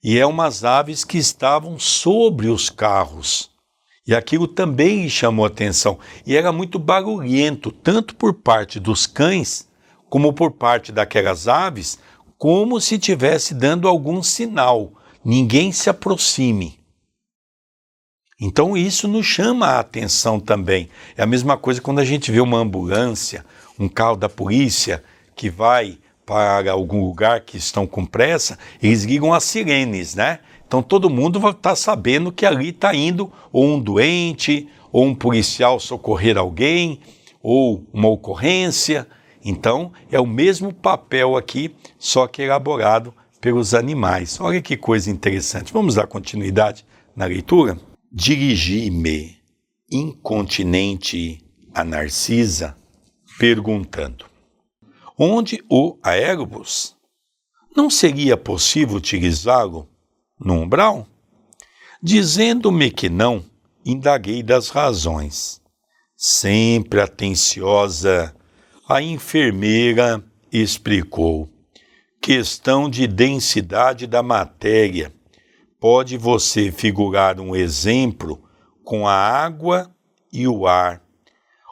E 0.03 0.19
é 0.19 0.23
umas 0.27 0.63
aves 0.63 1.03
que 1.03 1.17
estavam 1.17 1.79
sobre 1.79 2.49
os 2.49 2.69
carros. 2.69 3.49
E 4.05 4.13
aquilo 4.13 4.47
também 4.47 5.01
lhe 5.01 5.09
chamou 5.09 5.43
atenção. 5.47 5.97
E 6.23 6.37
era 6.37 6.51
muito 6.51 6.77
barulhento, 6.77 7.71
tanto 7.71 8.13
por 8.13 8.35
parte 8.35 8.79
dos 8.79 9.07
cães, 9.07 9.67
como 10.07 10.33
por 10.33 10.51
parte 10.51 10.91
daquelas 10.91 11.47
aves, 11.47 11.97
como 12.37 12.79
se 12.79 12.93
estivesse 12.93 13.55
dando 13.55 13.87
algum 13.87 14.21
sinal. 14.21 14.93
Ninguém 15.25 15.71
se 15.71 15.89
aproxime. 15.89 16.84
Então 18.39 18.75
isso 18.75 19.07
nos 19.07 19.25
chama 19.25 19.67
a 19.67 19.79
atenção 19.79 20.39
também. 20.39 20.89
É 21.15 21.23
a 21.23 21.27
mesma 21.27 21.57
coisa 21.57 21.81
quando 21.81 21.99
a 21.99 22.05
gente 22.05 22.31
vê 22.31 22.41
uma 22.41 22.57
ambulância, 22.57 23.45
um 23.79 23.87
carro 23.87 24.17
da 24.17 24.27
polícia 24.27 25.01
que 25.35 25.49
vai 25.49 25.97
para 26.25 26.71
algum 26.71 27.05
lugar 27.05 27.41
que 27.41 27.55
estão 27.55 27.85
com 27.87 28.05
pressa, 28.05 28.57
eles 28.81 29.03
ligam 29.03 29.33
as 29.33 29.43
sirenes, 29.43 30.15
né? 30.15 30.39
Então 30.67 30.81
todo 30.81 31.09
mundo 31.09 31.39
vai 31.39 31.51
estar 31.51 31.69
tá 31.69 31.75
sabendo 31.75 32.31
que 32.31 32.45
ali 32.45 32.69
está 32.69 32.93
indo 32.93 33.31
ou 33.53 33.65
um 33.65 33.79
doente, 33.79 34.67
ou 34.91 35.05
um 35.05 35.15
policial 35.15 35.79
socorrer 35.79 36.37
alguém, 36.37 36.99
ou 37.41 37.85
uma 37.93 38.09
ocorrência. 38.09 39.07
Então 39.43 39.93
é 40.11 40.19
o 40.19 40.25
mesmo 40.25 40.73
papel 40.73 41.37
aqui, 41.37 41.73
só 41.97 42.27
que 42.27 42.41
elaborado 42.41 43.13
pelos 43.39 43.73
animais. 43.73 44.39
Olha 44.41 44.61
que 44.61 44.75
coisa 44.75 45.09
interessante. 45.09 45.71
Vamos 45.71 45.95
dar 45.95 46.07
continuidade 46.07 46.83
na 47.15 47.25
leitura? 47.25 47.77
Dirigi-me 48.17 49.37
incontinente 49.91 51.43
a 51.73 51.83
Narcisa, 51.83 52.73
perguntando: 53.37 54.25
Onde 55.19 55.61
o 55.69 55.99
aérobus? 56.01 56.95
Não 57.75 57.89
seria 57.89 58.37
possível 58.37 58.95
utilizá-lo 58.95 59.89
no 60.39 60.61
umbral? 60.61 61.05
Dizendo-me 62.01 62.89
que 62.89 63.09
não, 63.09 63.43
indaguei 63.85 64.41
das 64.41 64.69
razões. 64.69 65.61
Sempre 66.15 67.01
atenciosa, 67.01 68.33
a 68.87 69.01
enfermeira 69.01 70.23
explicou: 70.49 71.49
questão 72.21 72.89
de 72.89 73.07
densidade 73.07 74.07
da 74.07 74.23
matéria 74.23 75.13
Pode 75.79 76.17
você 76.17 76.71
figurar 76.71 77.39
um 77.39 77.55
exemplo 77.55 78.41
com 78.83 79.07
a 79.07 79.13
água 79.13 79.93
e 80.31 80.47
o 80.47 80.67
ar. 80.67 81.01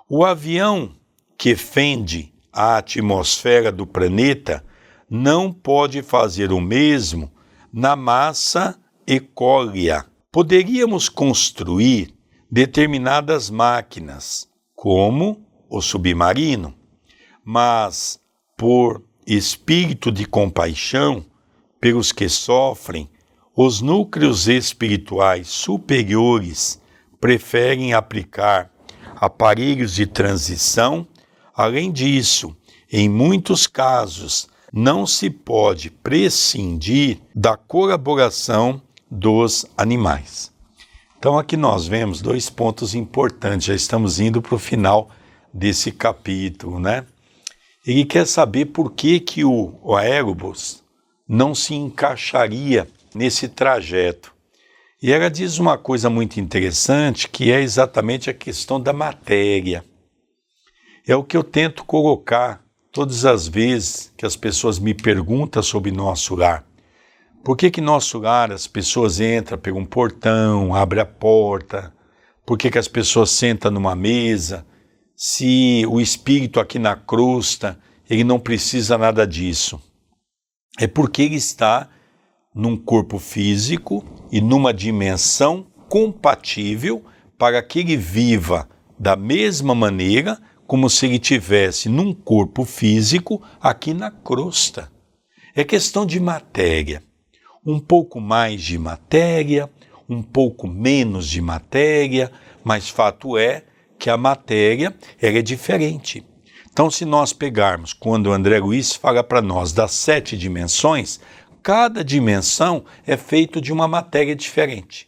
O 0.09 0.25
avião 0.25 0.95
que 1.37 1.55
fende 1.55 2.33
a 2.51 2.77
atmosfera 2.77 3.71
do 3.71 3.87
planeta 3.87 4.63
não 5.09 5.51
pode 5.51 6.01
fazer 6.01 6.51
o 6.51 6.61
mesmo 6.61 7.31
na 7.71 7.95
massa 7.95 8.79
ecólia. 9.07 10.05
Poderíamos 10.31 11.09
construir 11.09 12.13
determinadas 12.49 13.49
máquinas, 13.49 14.47
como 14.75 15.45
o 15.69 15.81
submarino, 15.81 16.75
mas 17.43 18.19
por 18.57 19.03
espírito 19.25 20.11
de 20.11 20.25
compaixão 20.25 21.25
pelos 21.79 22.11
que 22.11 22.29
sofrem 22.29 23.09
os 23.55 23.81
núcleos 23.81 24.47
espirituais 24.47 25.47
superiores 25.47 26.81
preferem 27.19 27.93
aplicar 27.93 28.71
aparelhos 29.15 29.93
de 29.93 30.07
transição. 30.07 31.07
Além 31.55 31.91
disso, 31.91 32.55
em 32.91 33.07
muitos 33.07 33.67
casos, 33.67 34.47
não 34.71 35.05
se 35.05 35.29
pode 35.29 35.91
prescindir 35.91 37.19
da 37.35 37.55
colaboração 37.55 38.81
dos 39.09 39.65
animais. 39.77 40.51
Então, 41.19 41.37
aqui 41.37 41.55
nós 41.55 41.85
vemos 41.85 42.21
dois 42.21 42.49
pontos 42.49 42.95
importantes, 42.95 43.67
já 43.67 43.75
estamos 43.75 44.19
indo 44.19 44.41
para 44.41 44.55
o 44.55 44.59
final 44.59 45.09
desse 45.53 45.91
capítulo, 45.91 46.79
né? 46.79 47.05
Ele 47.85 48.03
quer 48.03 48.25
saber 48.25 48.65
por 48.65 48.91
que, 48.91 49.19
que 49.19 49.45
o, 49.45 49.75
o 49.81 49.95
aerobus 49.95 50.83
não 51.27 51.53
se 51.53 51.75
encaixaria 51.75 52.87
nesse 53.15 53.47
trajeto. 53.47 54.33
E 55.01 55.11
ela 55.11 55.29
diz 55.29 55.59
uma 55.59 55.77
coisa 55.77 56.09
muito 56.09 56.39
interessante, 56.39 57.27
que 57.27 57.51
é 57.51 57.61
exatamente 57.61 58.29
a 58.29 58.33
questão 58.33 58.79
da 58.79 58.93
matéria. 58.93 59.83
É 61.05 61.15
o 61.15 61.23
que 61.23 61.35
eu 61.35 61.43
tento 61.43 61.83
colocar 61.83 62.63
todas 62.91 63.25
as 63.25 63.47
vezes 63.47 64.13
que 64.15 64.25
as 64.25 64.37
pessoas 64.37 64.79
me 64.79 64.93
perguntam 64.93 65.61
sobre 65.61 65.91
nosso 65.91 66.35
lar. 66.35 66.65
Por 67.43 67.57
que 67.57 67.69
que 67.69 67.81
nosso 67.81 68.19
lar 68.19 68.51
as 68.53 68.67
pessoas 68.67 69.19
entram 69.19 69.57
pelo 69.57 69.77
um 69.77 69.85
portão, 69.85 70.73
abre 70.73 71.01
a 71.01 71.05
porta? 71.05 71.93
Por 72.45 72.57
que 72.57 72.71
que 72.71 72.77
as 72.77 72.87
pessoas 72.87 73.31
sentam 73.31 73.69
numa 73.69 73.95
mesa? 73.95 74.65
Se 75.13 75.85
o 75.89 75.99
espírito 75.99 76.59
aqui 76.59 76.79
na 76.79 76.95
crosta, 76.95 77.77
ele 78.09 78.23
não 78.23 78.39
precisa 78.39 78.97
nada 78.97 79.27
disso. 79.27 79.81
É 80.79 80.87
porque 80.87 81.23
ele 81.23 81.35
está 81.35 81.89
num 82.53 82.77
corpo 82.77 83.17
físico 83.17 84.05
e 84.31 84.39
numa 84.39 84.73
dimensão 84.73 85.65
compatível 85.89 87.03
para 87.37 87.61
que 87.61 87.79
ele 87.79 87.97
viva 87.97 88.69
da 88.99 89.15
mesma 89.15 89.73
maneira 89.73 90.39
como 90.65 90.89
se 90.89 91.05
ele 91.05 91.19
tivesse 91.19 91.89
num 91.89 92.13
corpo 92.13 92.63
físico 92.63 93.41
aqui 93.61 93.93
na 93.93 94.09
crosta. 94.09 94.91
É 95.55 95.63
questão 95.63 96.05
de 96.05 96.19
matéria. 96.19 97.03
Um 97.65 97.79
pouco 97.79 98.19
mais 98.19 98.61
de 98.61 98.77
matéria, 98.77 99.69
um 100.09 100.21
pouco 100.21 100.67
menos 100.67 101.27
de 101.27 101.41
matéria, 101.41 102.31
mas 102.63 102.89
fato 102.89 103.37
é 103.37 103.63
que 103.99 104.09
a 104.09 104.17
matéria 104.17 104.95
é 105.21 105.41
diferente. 105.41 106.25
Então, 106.71 106.89
se 106.89 107.05
nós 107.05 107.31
pegarmos 107.31 107.93
quando 107.93 108.27
o 108.27 108.33
André 108.33 108.57
Luiz 108.57 108.95
fala 108.95 109.23
para 109.23 109.43
nós 109.43 109.71
das 109.71 109.91
sete 109.91 110.35
dimensões, 110.35 111.19
cada 111.63 112.03
dimensão 112.03 112.83
é 113.07 113.15
feito 113.15 113.61
de 113.61 113.71
uma 113.71 113.87
matéria 113.87 114.35
diferente. 114.35 115.07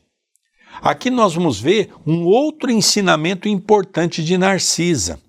Aqui 0.81 1.09
nós 1.09 1.33
vamos 1.35 1.59
ver 1.59 1.91
um 2.07 2.23
outro 2.23 2.71
ensinamento 2.71 3.47
importante 3.47 4.23
de 4.23 4.37
Narcisa. 4.37 5.19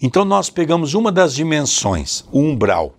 Então 0.00 0.24
nós 0.24 0.48
pegamos 0.48 0.94
uma 0.94 1.12
das 1.12 1.34
dimensões, 1.34 2.24
o 2.32 2.40
umbral. 2.40 2.94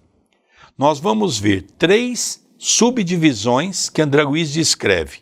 Nós 0.77 0.99
vamos 0.99 1.39
ver 1.39 1.63
três 1.77 2.45
subdivisões 2.57 3.89
que 3.89 4.01
André 4.01 4.23
Luiz 4.23 4.51
descreve. 4.51 5.19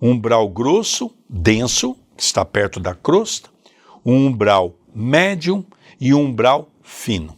Um 0.00 0.12
umbral 0.12 0.48
grosso, 0.48 1.10
denso, 1.28 1.96
que 2.16 2.22
está 2.22 2.44
perto 2.44 2.80
da 2.80 2.94
crosta, 2.94 3.50
um 4.04 4.26
umbral 4.26 4.74
médium 4.94 5.64
e 6.00 6.14
um 6.14 6.26
umbral 6.26 6.70
fino. 6.82 7.36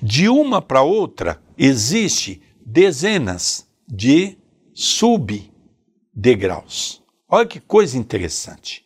De 0.00 0.28
uma 0.28 0.62
para 0.62 0.82
outra 0.82 1.42
existe 1.58 2.40
dezenas 2.64 3.68
de 3.86 4.38
subdegraus. 4.72 5.52
Olha 7.28 7.46
que 7.46 7.60
coisa 7.60 7.98
interessante. 7.98 8.84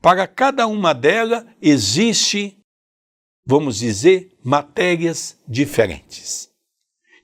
Para 0.00 0.26
cada 0.26 0.66
uma 0.66 0.92
delas 0.94 1.44
existe, 1.60 2.58
vamos 3.46 3.78
dizer, 3.78 4.36
matérias 4.42 5.38
diferentes. 5.46 6.50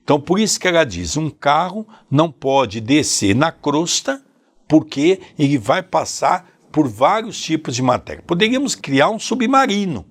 Então, 0.03 0.19
por 0.19 0.39
isso 0.39 0.59
que 0.59 0.67
ela 0.67 0.83
diz: 0.83 1.17
um 1.17 1.29
carro 1.29 1.87
não 2.09 2.31
pode 2.31 2.81
descer 2.81 3.35
na 3.35 3.51
crosta, 3.51 4.23
porque 4.67 5.21
ele 5.37 5.57
vai 5.57 5.83
passar 5.83 6.49
por 6.71 6.87
vários 6.87 7.39
tipos 7.41 7.75
de 7.75 7.81
matéria. 7.81 8.23
Poderíamos 8.23 8.75
criar 8.75 9.09
um 9.09 9.19
submarino. 9.19 10.05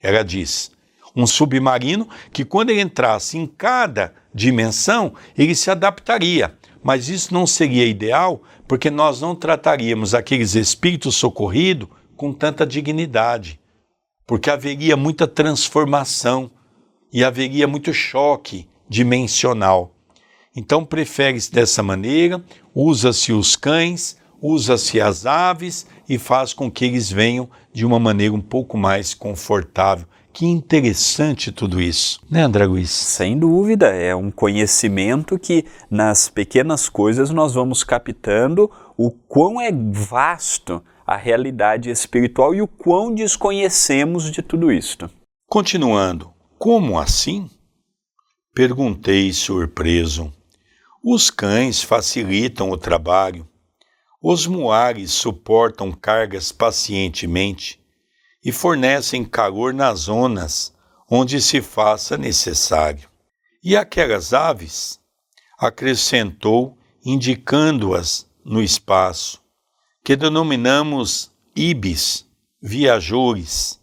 Ela 0.00 0.22
diz: 0.22 0.72
um 1.14 1.26
submarino 1.26 2.08
que, 2.32 2.44
quando 2.44 2.70
ele 2.70 2.80
entrasse 2.80 3.36
em 3.36 3.46
cada 3.46 4.14
dimensão, 4.34 5.14
ele 5.36 5.54
se 5.54 5.70
adaptaria. 5.70 6.56
Mas 6.82 7.08
isso 7.08 7.34
não 7.34 7.46
seria 7.46 7.86
ideal, 7.86 8.42
porque 8.66 8.90
nós 8.90 9.20
não 9.20 9.34
trataríamos 9.34 10.14
aqueles 10.14 10.54
espíritos 10.54 11.16
socorridos 11.16 11.88
com 12.16 12.32
tanta 12.32 12.66
dignidade, 12.66 13.60
porque 14.26 14.50
haveria 14.50 14.96
muita 14.96 15.26
transformação 15.26 16.50
e 17.12 17.24
haveria 17.24 17.66
muito 17.66 17.92
choque 17.92 18.68
dimensional. 18.88 19.94
Então, 20.54 20.84
prefere-se 20.84 21.50
dessa 21.52 21.82
maneira, 21.82 22.42
usa-se 22.74 23.32
os 23.32 23.56
cães, 23.56 24.16
usa-se 24.40 25.00
as 25.00 25.26
aves 25.26 25.86
e 26.08 26.18
faz 26.18 26.52
com 26.52 26.70
que 26.70 26.84
eles 26.84 27.10
venham 27.10 27.48
de 27.72 27.86
uma 27.86 27.98
maneira 27.98 28.34
um 28.34 28.40
pouco 28.40 28.76
mais 28.76 29.14
confortável. 29.14 30.06
Que 30.32 30.46
interessante 30.46 31.50
tudo 31.50 31.80
isso, 31.80 32.20
né, 32.30 32.42
André 32.42 32.64
Luiz? 32.64 32.90
Sem 32.90 33.38
dúvida, 33.38 33.88
é 33.88 34.14
um 34.14 34.30
conhecimento 34.30 35.38
que 35.38 35.64
nas 35.90 36.28
pequenas 36.28 36.88
coisas 36.88 37.30
nós 37.30 37.54
vamos 37.54 37.82
captando 37.82 38.70
o 38.96 39.10
quão 39.10 39.60
é 39.60 39.70
vasto 39.72 40.82
a 41.04 41.16
realidade 41.16 41.90
espiritual 41.90 42.54
e 42.54 42.62
o 42.62 42.68
quão 42.68 43.12
desconhecemos 43.12 44.30
de 44.30 44.40
tudo 44.42 44.70
isto. 44.70 45.10
Continuando, 45.48 46.32
como 46.56 46.98
assim? 46.98 47.50
Perguntei 48.54 49.32
surpreso. 49.32 50.32
Os 51.02 51.30
cães 51.30 51.82
facilitam 51.82 52.70
o 52.70 52.76
trabalho, 52.76 53.48
os 54.22 54.46
muares 54.46 55.12
suportam 55.12 55.90
cargas 55.90 56.52
pacientemente 56.52 57.79
e 58.44 58.52
fornecem 58.52 59.24
calor 59.24 59.72
nas 59.74 60.00
zonas 60.00 60.72
onde 61.10 61.40
se 61.40 61.60
faça 61.60 62.16
necessário. 62.16 63.08
E 63.62 63.76
aquelas 63.76 64.32
aves? 64.32 65.00
Acrescentou, 65.58 66.78
indicando-as 67.04 68.26
no 68.44 68.62
espaço, 68.62 69.42
que 70.04 70.16
denominamos 70.16 71.30
ibis, 71.54 72.24
viajores, 72.62 73.78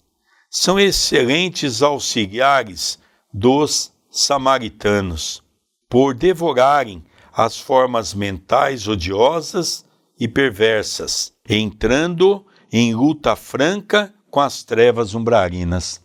são 0.50 0.80
excelentes 0.80 1.84
auxiliares 1.84 2.98
dos 3.32 3.92
samaritanos, 4.10 5.44
por 5.90 6.16
devorarem 6.16 7.04
as 7.32 7.60
formas 7.60 8.14
mentais 8.14 8.88
odiosas 8.88 9.86
e 10.20 10.28
perversas, 10.28 11.34
entrando 11.48 12.44
em 12.72 12.96
luta 12.96 13.36
franca 13.36 14.14
com 14.38 14.42
as 14.42 14.62
trevas 14.64 15.16
umbrarinas. 15.16 16.00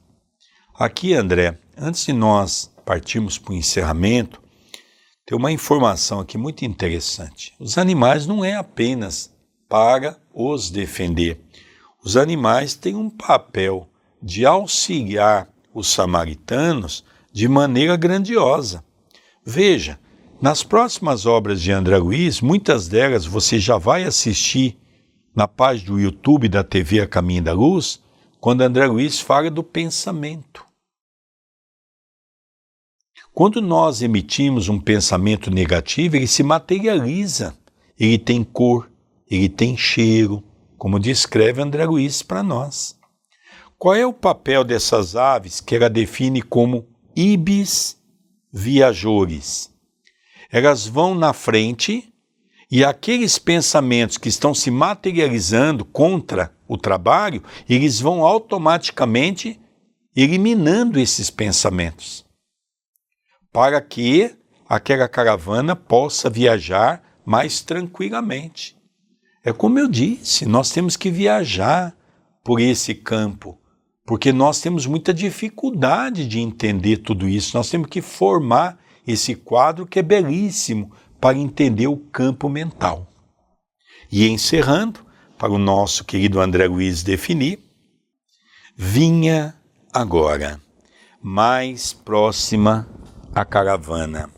Aqui, 0.74 1.12
André, 1.12 1.58
antes 1.76 2.06
de 2.06 2.14
nós 2.14 2.72
partirmos 2.82 3.36
para 3.36 3.52
o 3.52 3.54
encerramento, 3.54 4.40
tem 5.26 5.36
uma 5.36 5.52
informação 5.52 6.18
aqui 6.18 6.38
muito 6.38 6.64
interessante. 6.64 7.52
Os 7.60 7.76
animais 7.76 8.26
não 8.26 8.42
é 8.42 8.54
apenas 8.54 9.30
para 9.68 10.16
os 10.32 10.70
defender. 10.70 11.42
Os 12.02 12.16
animais 12.16 12.72
têm 12.74 12.94
um 12.94 13.10
papel 13.10 13.86
de 14.22 14.46
auxiliar 14.46 15.46
os 15.74 15.88
samaritanos 15.88 17.04
de 17.30 17.46
maneira 17.46 17.96
grandiosa. 17.96 18.82
Veja, 19.44 20.00
nas 20.40 20.62
próximas 20.62 21.26
obras 21.26 21.60
de 21.60 21.70
André 21.70 21.98
Luiz, 21.98 22.40
muitas 22.40 22.88
delas 22.88 23.26
você 23.26 23.58
já 23.58 23.76
vai 23.76 24.04
assistir 24.04 24.78
na 25.36 25.46
página 25.46 25.90
do 25.90 26.00
YouTube 26.00 26.48
da 26.48 26.64
TV 26.64 27.02
A 27.02 27.06
Caminho 27.06 27.42
da 27.42 27.52
Luz, 27.52 28.00
quando 28.42 28.62
André 28.62 28.86
Luiz 28.86 29.20
fala 29.20 29.48
do 29.48 29.62
pensamento. 29.62 30.66
Quando 33.32 33.62
nós 33.62 34.02
emitimos 34.02 34.68
um 34.68 34.80
pensamento 34.80 35.48
negativo, 35.48 36.16
ele 36.16 36.26
se 36.26 36.42
materializa. 36.42 37.56
Ele 37.96 38.18
tem 38.18 38.42
cor, 38.42 38.90
ele 39.30 39.48
tem 39.48 39.76
cheiro, 39.76 40.42
como 40.76 40.98
descreve 40.98 41.62
André 41.62 41.84
Luiz 41.84 42.20
para 42.20 42.42
nós. 42.42 42.98
Qual 43.78 43.94
é 43.94 44.04
o 44.04 44.12
papel 44.12 44.64
dessas 44.64 45.14
aves 45.14 45.60
que 45.60 45.76
ela 45.76 45.88
define 45.88 46.42
como 46.42 46.88
ibis 47.14 47.96
viajores? 48.52 49.72
Elas 50.50 50.84
vão 50.84 51.14
na 51.14 51.32
frente 51.32 52.11
e 52.72 52.86
aqueles 52.86 53.38
pensamentos 53.38 54.16
que 54.16 54.30
estão 54.30 54.54
se 54.54 54.70
materializando 54.70 55.84
contra 55.84 56.56
o 56.66 56.78
trabalho, 56.78 57.42
eles 57.68 58.00
vão 58.00 58.24
automaticamente 58.24 59.60
eliminando 60.16 60.98
esses 60.98 61.28
pensamentos, 61.28 62.24
para 63.52 63.78
que 63.78 64.34
aquela 64.66 65.06
caravana 65.06 65.76
possa 65.76 66.30
viajar 66.30 67.02
mais 67.26 67.60
tranquilamente. 67.60 68.74
É 69.44 69.52
como 69.52 69.78
eu 69.78 69.86
disse, 69.86 70.46
nós 70.46 70.70
temos 70.70 70.96
que 70.96 71.10
viajar 71.10 71.94
por 72.42 72.58
esse 72.58 72.94
campo, 72.94 73.60
porque 74.06 74.32
nós 74.32 74.62
temos 74.62 74.86
muita 74.86 75.12
dificuldade 75.12 76.26
de 76.26 76.40
entender 76.40 76.98
tudo 76.98 77.28
isso. 77.28 77.54
Nós 77.54 77.68
temos 77.68 77.88
que 77.88 78.00
formar 78.00 78.78
esse 79.06 79.34
quadro 79.34 79.86
que 79.86 79.98
é 79.98 80.02
belíssimo 80.02 80.90
para 81.22 81.38
entender 81.38 81.86
o 81.86 81.96
campo 81.96 82.48
mental. 82.48 83.06
E 84.10 84.28
encerrando, 84.28 85.06
para 85.38 85.52
o 85.52 85.58
nosso 85.58 86.04
querido 86.04 86.40
André 86.40 86.66
Luiz 86.66 87.04
definir, 87.04 87.60
vinha 88.74 89.54
agora, 89.92 90.60
mais 91.22 91.92
próxima 91.92 92.88
à 93.32 93.44
caravana. 93.44 94.28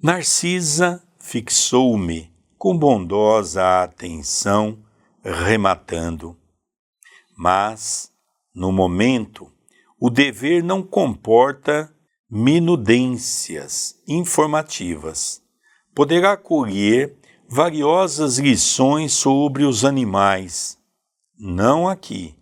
Narcisa 0.00 1.02
fixou-me 1.18 2.32
com 2.56 2.78
bondosa 2.78 3.82
atenção, 3.82 4.78
rematando. 5.24 6.36
Mas, 7.36 8.12
no 8.54 8.70
momento, 8.70 9.52
o 10.00 10.08
dever 10.08 10.62
não 10.62 10.84
comporta 10.84 11.92
minudências 12.30 13.96
informativas. 14.06 15.47
Poderá 15.98 16.36
colher 16.36 17.16
variosas 17.48 18.38
lições 18.38 19.12
sobre 19.12 19.64
os 19.64 19.84
animais, 19.84 20.78
não 21.36 21.88
aqui, 21.88 22.36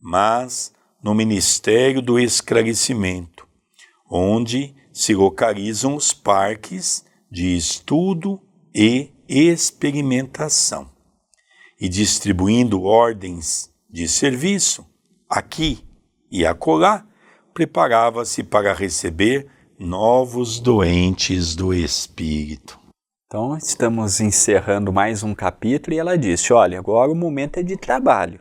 mas 0.00 0.72
no 1.02 1.14
Ministério 1.14 2.00
do 2.00 2.18
Esclarecimento, 2.18 3.46
onde 4.10 4.74
se 4.90 5.14
localizam 5.14 5.94
os 5.96 6.14
parques 6.14 7.04
de 7.30 7.54
estudo 7.54 8.40
e 8.74 9.10
experimentação, 9.28 10.90
e 11.78 11.90
distribuindo 11.90 12.84
ordens 12.84 13.70
de 13.90 14.08
serviço 14.08 14.82
aqui 15.28 15.84
e 16.30 16.46
acolá 16.46 17.06
preparava-se 17.52 18.42
para 18.42 18.72
receber 18.72 19.46
novos 19.78 20.58
doentes 20.58 21.54
do 21.54 21.74
espírito. 21.74 22.82
Então, 23.34 23.56
estamos 23.56 24.20
encerrando 24.20 24.92
mais 24.92 25.24
um 25.24 25.34
capítulo 25.34 25.92
e 25.92 25.98
ela 25.98 26.16
disse: 26.16 26.52
Olha, 26.52 26.78
agora 26.78 27.10
o 27.10 27.16
momento 27.16 27.58
é 27.58 27.64
de 27.64 27.76
trabalho, 27.76 28.38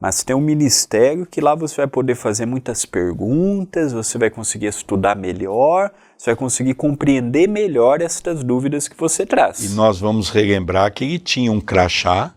mas 0.00 0.22
tem 0.22 0.36
um 0.36 0.40
ministério 0.40 1.26
que 1.26 1.40
lá 1.40 1.56
você 1.56 1.78
vai 1.78 1.88
poder 1.88 2.14
fazer 2.14 2.46
muitas 2.46 2.84
perguntas, 2.86 3.92
você 3.92 4.16
vai 4.16 4.30
conseguir 4.30 4.66
estudar 4.66 5.16
melhor, 5.16 5.90
você 6.16 6.30
vai 6.30 6.36
conseguir 6.36 6.74
compreender 6.74 7.48
melhor 7.48 8.00
estas 8.00 8.44
dúvidas 8.44 8.86
que 8.86 8.96
você 8.96 9.26
traz. 9.26 9.64
E 9.64 9.74
nós 9.74 9.98
vamos 9.98 10.30
relembrar 10.30 10.94
que 10.94 11.02
ele 11.02 11.18
tinha 11.18 11.50
um 11.50 11.60
crachá, 11.60 12.32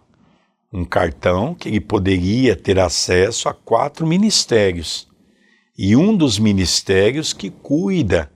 um 0.73 0.83
cartão, 0.83 1.53
que 1.53 1.69
ele 1.69 1.79
poderia 1.79 2.55
ter 2.55 2.79
acesso 2.79 3.47
a 3.47 3.53
quatro 3.53 4.07
ministérios 4.07 5.07
e 5.77 5.95
um 5.95 6.17
dos 6.17 6.39
ministérios 6.39 7.33
que 7.33 7.51
cuida 7.51 8.31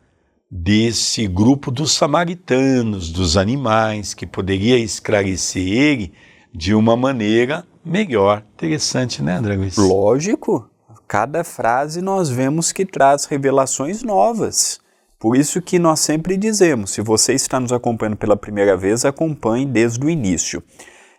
desse 0.56 1.26
grupo 1.26 1.72
dos 1.72 1.93
samaritanos, 1.93 3.12
dos 3.12 3.38
animais, 3.38 4.14
que 4.14 4.28
poderia 4.28 4.78
esclarecer 4.78 5.68
ele 5.68 6.14
de 6.54 6.76
uma 6.76 6.95
maneira 6.95 7.66
melhor. 7.84 8.43
Interessante, 8.54 9.24
né, 9.24 9.38
André 9.38 9.56
Luiz? 9.56 9.76
Lógico. 9.78 10.70
Cada 11.08 11.43
frase 11.43 12.04
nós 12.04 12.30
vemos 12.30 12.72
que 12.72 12.86
traz 12.86 13.26
revelações 13.26 14.04
novas. 14.04 14.80
Por 15.18 15.36
isso 15.36 15.60
que 15.60 15.80
nós 15.80 16.01
sempre 16.01 16.38
dizemos, 16.38 16.91
se 16.91 17.01
você 17.01 17.34
está 17.34 17.60
nos 17.60 17.74
acompanhando 17.74 18.18
pela 18.18 18.38
primeira 18.38 18.78
vez, 18.78 19.06
acompanhe 19.06 19.66
desde 19.66 20.06
o 20.06 20.10
início. 20.10 20.62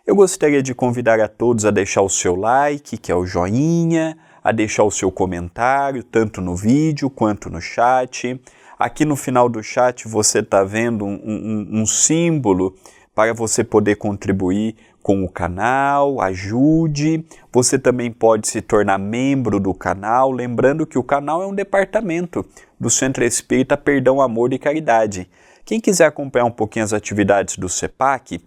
Eu 0.07 0.15
gostaria 0.15 0.63
de 0.63 0.73
convidar 0.73 1.19
a 1.19 1.27
todos 1.27 1.65
a 1.65 1.71
deixar 1.71 2.03
o 2.03 2.09
seu 2.09 2.35
like, 2.35 2.97
que 2.97 3.11
é 3.11 3.15
o 3.15 3.25
joinha, 3.25 4.17
a 4.41 4.53
deixar 4.53 4.83
o 4.83 4.91
seu 4.91 5.11
comentário, 5.11 6.03
tanto 6.03 6.39
no 6.39 6.55
vídeo 6.55 7.09
quanto 7.09 7.49
no 7.49 7.59
chat. 7.59 8.39
Aqui 8.77 9.05
no 9.05 9.15
final 9.15 9.47
do 9.47 9.63
chat 9.63 10.07
você 10.07 10.39
está 10.39 10.63
vendo 10.63 11.05
um, 11.05 11.19
um, 11.23 11.81
um 11.81 11.85
símbolo 11.85 12.75
para 13.13 13.33
você 13.33 13.63
poder 13.63 13.95
contribuir 13.95 14.75
com 15.01 15.23
o 15.23 15.29
canal, 15.29 16.19
ajude. 16.19 17.23
Você 17.53 17.79
também 17.79 18.11
pode 18.11 18.47
se 18.47 18.61
tornar 18.61 18.97
membro 18.97 19.59
do 19.59 19.73
canal, 19.73 20.31
lembrando 20.31 20.85
que 20.85 20.97
o 20.97 21.03
canal 21.03 21.41
é 21.41 21.45
um 21.47 21.55
departamento 21.55 22.45
do 22.79 22.89
Centro 22.89 23.23
Espírita 23.23 23.77
Perdão, 23.77 24.19
Amor 24.19 24.51
e 24.51 24.59
Caridade. 24.59 25.29
Quem 25.63 25.79
quiser 25.79 26.05
acompanhar 26.05 26.45
um 26.45 26.51
pouquinho 26.51 26.83
as 26.83 26.91
atividades 26.91 27.57
do 27.57 27.69
CEPAC, 27.69 28.41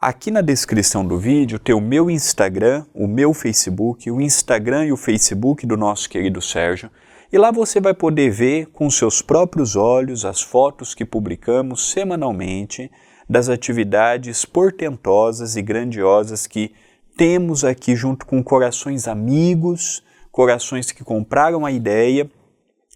aqui 0.00 0.30
na 0.30 0.40
descrição 0.40 1.06
do 1.06 1.18
vídeo 1.18 1.58
tem 1.58 1.74
o 1.74 1.80
meu 1.80 2.10
Instagram, 2.10 2.84
o 2.92 3.06
meu 3.06 3.32
Facebook, 3.32 4.10
o 4.10 4.20
Instagram 4.20 4.86
e 4.86 4.92
o 4.92 4.96
Facebook 4.96 5.66
do 5.66 5.76
nosso 5.76 6.08
querido 6.08 6.42
Sérgio. 6.42 6.90
E 7.30 7.36
lá 7.36 7.50
você 7.50 7.78
vai 7.78 7.92
poder 7.92 8.30
ver 8.30 8.66
com 8.66 8.88
seus 8.88 9.20
próprios 9.20 9.76
olhos 9.76 10.24
as 10.24 10.40
fotos 10.40 10.94
que 10.94 11.04
publicamos 11.04 11.90
semanalmente 11.90 12.90
das 13.28 13.50
atividades 13.50 14.46
portentosas 14.46 15.54
e 15.54 15.60
grandiosas 15.60 16.46
que 16.46 16.72
temos 17.18 17.64
aqui 17.64 17.94
junto 17.94 18.24
com 18.24 18.42
corações 18.42 19.06
amigos, 19.06 20.02
corações 20.32 20.90
que 20.90 21.04
compraram 21.04 21.66
a 21.66 21.70
ideia 21.70 22.30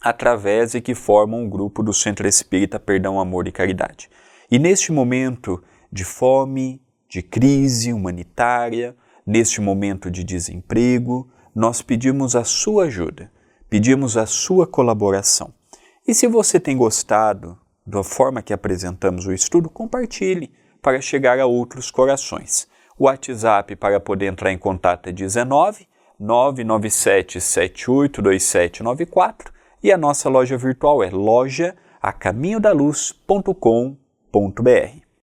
através 0.01 0.75
e 0.75 0.81
que 0.81 0.95
formam 0.95 1.41
o 1.41 1.45
um 1.45 1.51
grupo 1.51 1.83
do 1.83 1.93
Centro 1.93 2.27
Espírita 2.27 2.81
Perdão, 2.81 3.21
Amor 3.21 3.47
e 3.47 3.53
Caridade. 3.53 4.09
E 4.51 4.59
neste 4.59 4.93
momento 4.93 5.63
de 5.93 6.05
fome, 6.05 6.81
de 7.07 7.21
crise 7.21 7.93
humanitária, 7.93 8.97
neste 9.27 9.61
momento 9.61 10.11
de 10.11 10.25
desemprego, 10.25 11.31
nós 11.55 11.83
pedimos 11.83 12.35
a 12.35 12.45
sua 12.45 12.85
ajuda, 12.85 13.31
pedimos 13.73 14.17
a 14.19 14.27
sua 14.27 14.67
colaboração. 14.67 15.55
E 16.07 16.15
se 16.15 16.27
você 16.27 16.61
tem 16.61 16.77
gostado 16.77 17.59
da 17.87 18.05
forma 18.05 18.43
que 18.43 18.53
apresentamos 18.53 19.27
o 19.27 19.33
estudo, 19.33 19.71
compartilhe 19.71 20.51
para 20.83 21.01
chegar 21.01 21.41
a 21.41 21.47
outros 21.47 21.91
corações. 21.91 22.69
O 22.99 23.05
WhatsApp 23.05 23.75
para 23.77 23.99
poder 23.99 24.27
entrar 24.27 24.53
em 24.53 24.59
contato 24.59 25.09
é 25.09 25.13
19 25.13 25.89
997 26.21 27.41
782794 27.41 29.51
e 29.83 29.91
a 29.91 29.97
nossa 29.97 30.29
loja 30.29 30.59
virtual 30.59 31.03
é 31.03 31.09
loja 31.09 31.75
a 32.03 32.13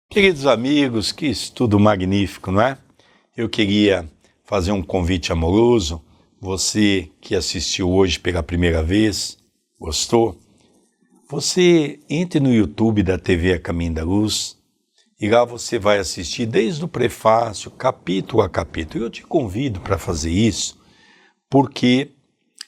Queridos 0.07 0.45
amigos, 0.45 1.11
que 1.11 1.25
estudo 1.25 1.79
magnífico, 1.79 2.51
não 2.51 2.61
é? 2.61 2.77
Eu 3.35 3.49
queria 3.49 4.07
fazer 4.43 4.71
um 4.71 4.83
convite 4.83 5.31
amoroso. 5.31 6.04
Você 6.45 7.09
que 7.19 7.33
assistiu 7.33 7.89
hoje 7.89 8.19
pela 8.19 8.43
primeira 8.43 8.83
vez, 8.83 9.35
gostou? 9.79 10.37
Você 11.27 11.99
entre 12.07 12.39
no 12.39 12.53
YouTube 12.53 13.01
da 13.01 13.17
TV 13.17 13.53
A 13.53 13.59
Caminho 13.59 13.95
da 13.95 14.03
Luz 14.03 14.55
e 15.19 15.27
lá 15.27 15.43
você 15.43 15.79
vai 15.79 15.97
assistir 15.97 16.45
desde 16.45 16.85
o 16.85 16.87
prefácio, 16.87 17.71
capítulo 17.71 18.43
a 18.43 18.47
capítulo. 18.47 19.05
Eu 19.05 19.09
te 19.09 19.23
convido 19.23 19.79
para 19.79 19.97
fazer 19.97 20.29
isso 20.29 20.77
porque 21.49 22.11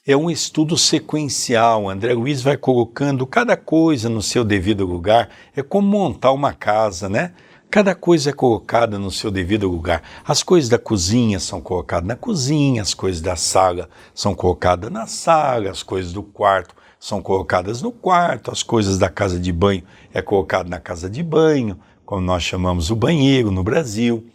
é 0.04 0.16
um 0.16 0.28
estudo 0.28 0.76
sequencial. 0.76 1.88
André 1.88 2.14
Luiz 2.14 2.42
vai 2.42 2.56
colocando 2.56 3.24
cada 3.28 3.56
coisa 3.56 4.08
no 4.08 4.20
seu 4.20 4.44
devido 4.44 4.84
lugar. 4.84 5.30
É 5.54 5.62
como 5.62 5.86
montar 5.86 6.32
uma 6.32 6.52
casa, 6.52 7.08
né? 7.08 7.32
Cada 7.70 7.94
coisa 7.94 8.30
é 8.30 8.32
colocada 8.32 8.98
no 8.98 9.10
seu 9.10 9.30
devido 9.30 9.68
lugar. 9.68 10.02
As 10.24 10.42
coisas 10.42 10.70
da 10.70 10.78
cozinha 10.78 11.38
são 11.38 11.60
colocadas 11.60 12.08
na 12.08 12.16
cozinha, 12.16 12.80
as 12.80 12.94
coisas 12.94 13.20
da 13.20 13.36
sala 13.36 13.90
são 14.14 14.34
colocadas 14.34 14.90
na 14.90 15.06
sala, 15.06 15.70
as 15.70 15.82
coisas 15.82 16.10
do 16.10 16.22
quarto 16.22 16.74
são 16.98 17.20
colocadas 17.20 17.82
no 17.82 17.92
quarto, 17.92 18.50
as 18.50 18.62
coisas 18.62 18.96
da 18.96 19.10
casa 19.10 19.38
de 19.38 19.52
banho 19.52 19.82
é 20.14 20.22
colocado 20.22 20.70
na 20.70 20.80
casa 20.80 21.10
de 21.10 21.22
banho, 21.22 21.78
como 22.06 22.22
nós 22.22 22.42
chamamos 22.42 22.90
o 22.90 22.96
banheiro 22.96 23.50
no 23.50 23.62
Brasil. 23.62 24.26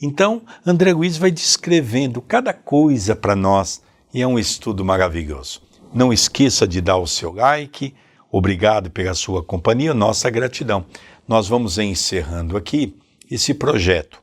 Então, 0.00 0.42
André 0.64 0.92
Luiz 0.92 1.16
vai 1.16 1.30
descrevendo 1.30 2.20
cada 2.20 2.52
coisa 2.52 3.16
para 3.16 3.34
nós 3.34 3.80
e 4.12 4.20
é 4.20 4.26
um 4.26 4.38
estudo 4.38 4.84
maravilhoso. 4.84 5.62
Não 5.94 6.12
esqueça 6.12 6.68
de 6.68 6.82
dar 6.82 6.98
o 6.98 7.06
seu 7.06 7.32
like, 7.32 7.94
obrigado 8.30 8.90
pela 8.90 9.14
sua 9.14 9.42
companhia, 9.42 9.94
nossa 9.94 10.28
gratidão. 10.28 10.84
Nós 11.28 11.48
vamos 11.48 11.76
encerrando 11.76 12.56
aqui 12.56 12.96
esse 13.28 13.52
projeto, 13.52 14.22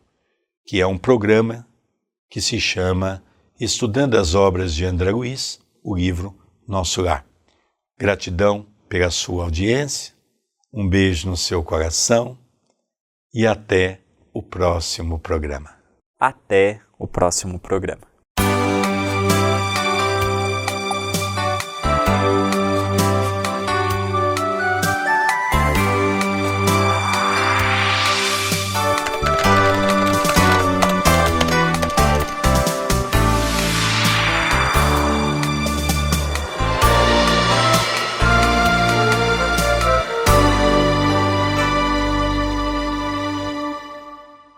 que 0.66 0.80
é 0.80 0.88
um 0.88 0.98
programa 0.98 1.68
que 2.30 2.40
se 2.40 2.62
chama 2.62 3.22
Estudando 3.60 4.18
as 4.18 4.34
Obras 4.36 4.74
de 4.74 4.86
André 4.86 5.12
Luiz, 5.12 5.60
o 5.84 5.94
livro 5.94 6.34
Nosso 6.66 7.02
Lar. 7.02 7.26
Gratidão 8.00 8.66
pela 8.88 9.12
sua 9.12 9.44
audiência, 9.44 10.14
um 10.72 10.88
beijo 10.88 11.30
no 11.30 11.36
seu 11.36 11.62
coração 11.62 12.38
e 13.34 13.46
até 13.46 14.00
o 14.34 14.42
próximo 14.42 15.20
programa. 15.20 15.76
Até 16.18 16.80
o 16.98 17.06
próximo 17.06 17.60
programa. 17.60 18.13